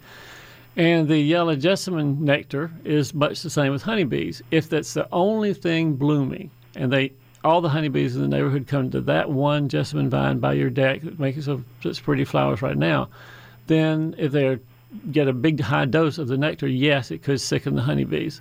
And 0.76 1.08
the 1.08 1.18
yellow 1.18 1.56
jessamine 1.56 2.24
nectar 2.24 2.70
is 2.84 3.14
much 3.14 3.42
the 3.42 3.50
same 3.50 3.72
with 3.72 3.82
honeybees. 3.82 4.42
If 4.50 4.68
that's 4.68 4.92
the 4.92 5.08
only 5.10 5.54
thing 5.54 5.94
blooming, 5.94 6.50
and 6.74 6.92
they 6.92 7.12
all 7.46 7.60
the 7.60 7.68
honeybees 7.68 8.16
in 8.16 8.22
the 8.22 8.28
neighborhood 8.28 8.66
come 8.66 8.90
to 8.90 9.00
that 9.02 9.30
one 9.30 9.68
jessamine 9.68 10.10
vine 10.10 10.38
by 10.38 10.52
your 10.52 10.70
deck 10.70 11.02
that 11.02 11.18
makes 11.18 11.44
so 11.44 11.62
such 11.82 12.02
pretty 12.02 12.24
flowers 12.24 12.60
right 12.60 12.76
now, 12.76 13.08
then 13.66 14.14
if 14.18 14.32
they 14.32 14.58
get 15.10 15.28
a 15.28 15.32
big 15.32 15.60
high 15.60 15.84
dose 15.84 16.18
of 16.18 16.28
the 16.28 16.36
nectar, 16.36 16.66
yes, 16.66 17.10
it 17.10 17.22
could 17.22 17.40
sicken 17.40 17.74
the 17.74 17.82
honeybees. 17.82 18.40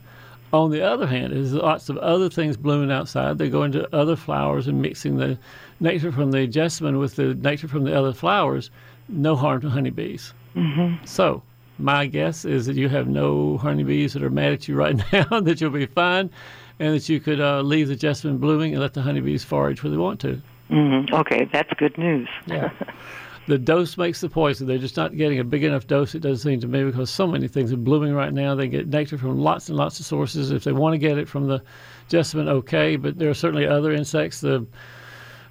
On 0.54 0.72
the 0.72 0.82
other 0.82 1.08
hand, 1.08 1.34
there's 1.34 1.54
lots 1.54 1.90
of 1.90 1.98
other 1.98 2.30
things 2.30 2.56
blooming 2.56 2.92
outside. 2.92 3.38
They 3.38 3.50
go 3.50 3.64
into 3.64 3.94
other 3.96 4.16
flowers 4.16 4.68
and 4.68 4.82
mixing 4.82 5.18
the 5.18 5.38
nectar 5.80 6.12
from 6.12 6.32
the 6.32 6.48
jessamine 6.48 6.98
with 6.98 7.16
the 7.16 7.36
nectar 7.36 7.68
from 7.68 7.84
the 7.84 7.98
other 7.98 8.14
flowers. 8.14 8.70
No 9.10 9.36
harm 9.36 9.62
to 9.62 9.70
honeybees. 9.70 10.34
Mm-hmm. 10.56 11.06
So, 11.06 11.44
my 11.78 12.06
guess 12.06 12.46
is 12.46 12.66
that 12.66 12.76
you 12.76 12.90
have 12.90 13.08
no 13.08 13.58
honeybees 13.58 14.14
that 14.14 14.24
are 14.24 14.30
mad 14.30 14.54
at 14.54 14.68
you 14.68 14.76
right 14.76 14.96
now, 15.14 15.40
that 15.42 15.60
you'll 15.60 15.72
be 15.72 15.86
fine, 15.86 16.30
and 16.80 16.96
that 16.96 17.10
you 17.10 17.20
could 17.20 17.40
uh, 17.40 17.62
leave 17.62 17.88
the 17.88 17.96
jessamine 17.96 18.38
blooming 18.38 18.74
and 18.74 18.82
let 18.82 18.94
the 18.94 19.02
honeybees 19.02 19.44
forage 19.44 19.84
where 19.84 19.92
they 19.92 19.98
want 19.98 20.20
to. 20.22 20.42
Mm-hmm. 20.70 21.14
Okay, 21.14 21.48
that's 21.52 21.72
good 21.78 21.98
news. 21.98 22.28
Yeah. 22.48 22.72
the 23.48 23.58
dose 23.58 23.98
makes 23.98 24.22
the 24.22 24.30
poison. 24.30 24.68
They're 24.68 24.78
just 24.78 24.98
not 24.98 25.16
getting 25.16 25.40
a 25.40 25.44
big 25.44 25.64
enough 25.64 25.88
dose, 25.88 26.16
it 26.16 26.22
doesn't 26.22 26.50
seem 26.50 26.60
to 26.62 26.68
me, 26.68 26.84
because 26.84 27.10
so 27.10 27.28
many 27.28 27.48
things 27.48 27.72
are 27.72 27.78
blooming 27.78 28.14
right 28.14 28.34
now. 28.34 28.56
They 28.56 28.68
get 28.68 28.88
nectar 28.88 29.18
from 29.18 29.40
lots 29.40 29.70
and 29.70 29.78
lots 29.78 30.00
of 30.00 30.06
sources. 30.06 30.52
If 30.52 30.64
they 30.64 30.72
want 30.72 30.94
to 30.94 30.98
get 30.98 31.18
it 31.18 31.28
from 31.28 31.48
the 31.48 31.62
jessamine, 32.10 32.50
okay, 32.50 32.96
but 32.96 33.18
there 33.20 33.30
are 33.30 33.36
certainly 33.36 33.68
other 33.68 33.92
insects. 33.92 34.42
The 34.42 34.66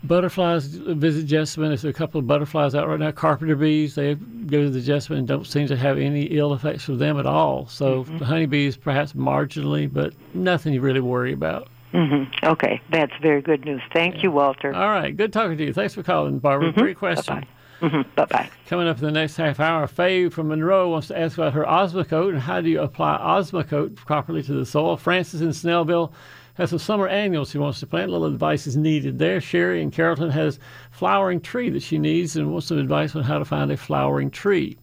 butterflies 0.05 0.67
visit 0.67 1.27
jessamine. 1.27 1.71
There's 1.71 1.85
a 1.85 1.93
couple 1.93 2.19
of 2.19 2.27
butterflies 2.27 2.75
out 2.75 2.89
right 2.89 2.99
now, 2.99 3.11
carpenter 3.11 3.57
bees, 3.57 3.95
they 3.95 4.15
go 4.15 4.63
to 4.63 4.71
the 4.71 4.81
jessamine 4.81 5.21
and 5.21 5.29
don't 5.29 5.47
seem 5.47 5.67
to 5.69 5.77
have 5.77 5.99
any 5.99 6.25
ill 6.25 6.55
effects 6.55 6.85
from 6.85 6.99
them 6.99 7.19
at 7.19 7.27
all. 7.27 7.67
So 7.67 8.05
the 8.05 8.25
honeybees, 8.25 8.77
perhaps 8.77 9.15
marginally, 9.15 9.93
but 9.93 10.15
nothing 10.35 10.75
you 10.75 10.81
really 10.81 11.01
worry 11.01 11.33
about. 11.33 11.69
Mm-hmm. 11.93 12.45
Okay, 12.47 12.81
that's 12.91 13.13
very 13.23 13.41
good 13.41 13.65
news. 13.65 13.81
Thank 13.93 14.23
you, 14.23 14.31
Walter. 14.31 14.75
All 14.75 14.89
right, 14.89 15.17
good 15.17 15.33
talking 15.33 15.57
to 15.57 15.65
you. 15.65 15.73
Thanks 15.73 15.95
for 15.95 16.03
calling, 16.03 16.41
Barbara. 16.41 16.73
Mhm. 16.73 16.77
Great 16.77 16.99
question. 16.99 17.37
Bye-bye. 17.37 17.89
Mm-hmm. 17.89 18.11
Bye 18.17 18.25
bye. 18.25 18.51
Coming 18.67 18.89
up 18.89 18.99
in 18.99 19.05
the 19.05 19.13
next 19.13 19.37
half 19.37 19.61
hour, 19.61 19.87
Faye 19.87 20.29
from 20.29 20.49
Monroe 20.49 20.91
wants 20.91 21.09
to 21.09 21.19
ask 21.19 21.37
about 21.39 21.53
her 21.53 21.65
Osmocote 21.65 22.31
and 22.31 22.41
how 22.41 22.61
do 22.61 22.69
you 22.69 22.81
apply 22.81 23.19
Osmocote 23.19 23.95
properly 23.95 24.43
to 24.43 24.55
the 24.55 24.67
soil. 24.67 24.97
Francis 24.97 25.41
in 25.41 25.51
Snellville 25.51 26.13
has 26.55 26.71
some 26.71 26.79
summer 26.79 27.09
annuals 27.09 27.51
she 27.51 27.59
wants 27.59 27.81
to 27.81 27.87
plant. 27.87 28.09
A 28.09 28.13
little 28.13 28.27
advice 28.27 28.67
is 28.67 28.77
needed 28.77 29.19
there. 29.19 29.41
Sherry 29.41 29.83
in 29.83 29.91
Carrollton 29.91 30.31
has 30.31 30.59
flowering 30.91 31.41
tree 31.41 31.71
that 31.71 31.83
she 31.83 31.99
needs 31.99 32.37
and 32.37 32.53
wants 32.53 32.69
some 32.69 32.79
advice 32.79 33.15
on 33.15 33.23
how 33.23 33.39
to 33.39 33.45
find 33.45 33.71
a 33.71 33.77
flowering 33.77 34.31
tree. 34.31 34.79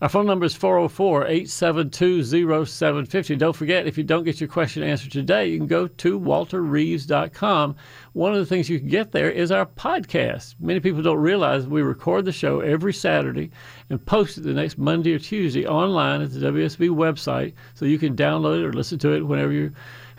Our 0.00 0.08
phone 0.08 0.26
number 0.26 0.44
is 0.44 0.54
404 0.54 1.26
872 1.26 2.24
0750. 2.66 3.36
Don't 3.36 3.54
forget, 3.54 3.86
if 3.86 3.96
you 3.96 4.02
don't 4.02 4.24
get 4.24 4.40
your 4.40 4.48
question 4.48 4.82
answered 4.82 5.12
today, 5.12 5.46
you 5.46 5.58
can 5.58 5.68
go 5.68 5.86
to 5.86 6.18
walterreeves.com. 6.18 7.76
One 8.12 8.32
of 8.32 8.38
the 8.38 8.46
things 8.46 8.68
you 8.68 8.80
can 8.80 8.88
get 8.88 9.12
there 9.12 9.30
is 9.30 9.52
our 9.52 9.66
podcast. 9.66 10.56
Many 10.58 10.80
people 10.80 11.02
don't 11.02 11.18
realize 11.18 11.66
we 11.68 11.82
record 11.82 12.24
the 12.24 12.32
show 12.32 12.60
every 12.60 12.92
Saturday 12.92 13.50
and 13.88 14.04
post 14.04 14.36
it 14.36 14.42
the 14.42 14.52
next 14.52 14.78
Monday 14.78 15.14
or 15.14 15.20
Tuesday 15.20 15.66
online 15.66 16.22
at 16.22 16.32
the 16.32 16.40
WSB 16.40 16.90
website 16.90 17.54
so 17.74 17.84
you 17.84 17.98
can 17.98 18.16
download 18.16 18.60
it 18.60 18.66
or 18.66 18.72
listen 18.72 18.98
to 18.98 19.14
it 19.14 19.22
whenever 19.22 19.52
you 19.52 19.72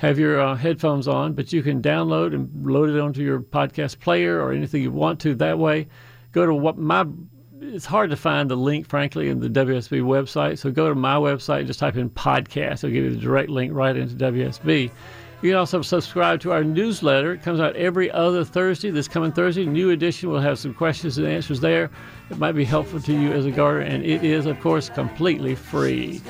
have 0.04 0.20
your 0.20 0.42
uh, 0.42 0.56
headphones 0.56 1.08
on. 1.08 1.34
But 1.34 1.54
you 1.54 1.64
can 1.64 1.82
download 1.82 2.34
and 2.34 2.50
load 2.66 2.90
it 2.90 3.00
onto 3.00 3.22
your 3.22 3.40
podcast 3.40 4.00
player 4.00 4.40
or 4.40 4.52
anything 4.52 4.84
you 4.84 4.92
want 4.92 5.20
to 5.22 5.34
that 5.36 5.58
way. 5.58 5.88
Go 6.34 6.46
to 6.46 6.54
what 6.54 6.78
my 6.78 7.06
it's 7.62 7.86
hard 7.86 8.10
to 8.10 8.18
find 8.18 8.52
the 8.52 8.58
link, 8.58 8.86
frankly, 8.86 9.30
in 9.30 9.40
the 9.40 9.48
WSB 9.48 10.02
website. 10.02 10.58
So 10.58 10.70
go 10.70 10.90
to 10.90 10.96
my 10.96 11.16
website 11.16 11.60
and 11.60 11.68
just 11.68 11.80
type 11.80 11.96
in 11.96 12.10
podcast. 12.10 12.84
It'll 12.84 12.90
give 12.90 13.06
you 13.06 13.12
the 13.12 13.22
direct 13.22 13.50
link 13.50 13.74
right 13.74 13.96
into 13.96 14.16
WSB. 14.16 14.92
You 15.42 15.50
can 15.50 15.58
also 15.58 15.82
subscribe 15.82 16.42
to 16.42 16.52
our 16.52 16.64
newsletter. 16.64 17.34
It 17.34 17.42
comes 17.42 17.62
out 17.62 17.76
every 17.78 18.12
other 18.12 18.44
Thursday. 18.44 18.92
This 18.92 19.08
coming 19.08 19.32
Thursday, 19.32 19.66
new 19.66 19.92
edition. 19.92 20.30
We'll 20.30 20.42
have 20.42 20.60
some 20.60 20.74
questions 20.74 21.18
and 21.18 21.26
answers 21.26 21.62
there. 21.62 21.90
It 22.30 22.38
might 22.38 22.54
be 22.54 22.66
helpful 22.66 23.00
to 23.02 23.14
you 23.14 23.32
as 23.32 23.46
a 23.46 23.52
gardener, 23.52 23.86
and 23.86 24.06
it 24.06 24.24
is, 24.26 24.46
of 24.46 24.60
course, 24.60 24.90
completely 24.90 25.56
free. 25.56 26.22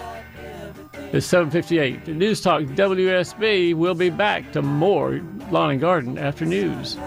It's 1.11 1.27
7:58. 1.27 2.05
The 2.05 2.13
News 2.13 2.41
Talk 2.41 2.63
WSB 2.63 3.73
will 3.73 3.95
be 3.95 4.09
back 4.09 4.51
to 4.53 4.61
more 4.61 5.21
lawn 5.51 5.71
and 5.71 5.81
garden 5.81 6.17
after 6.17 6.45
news. 6.45 6.97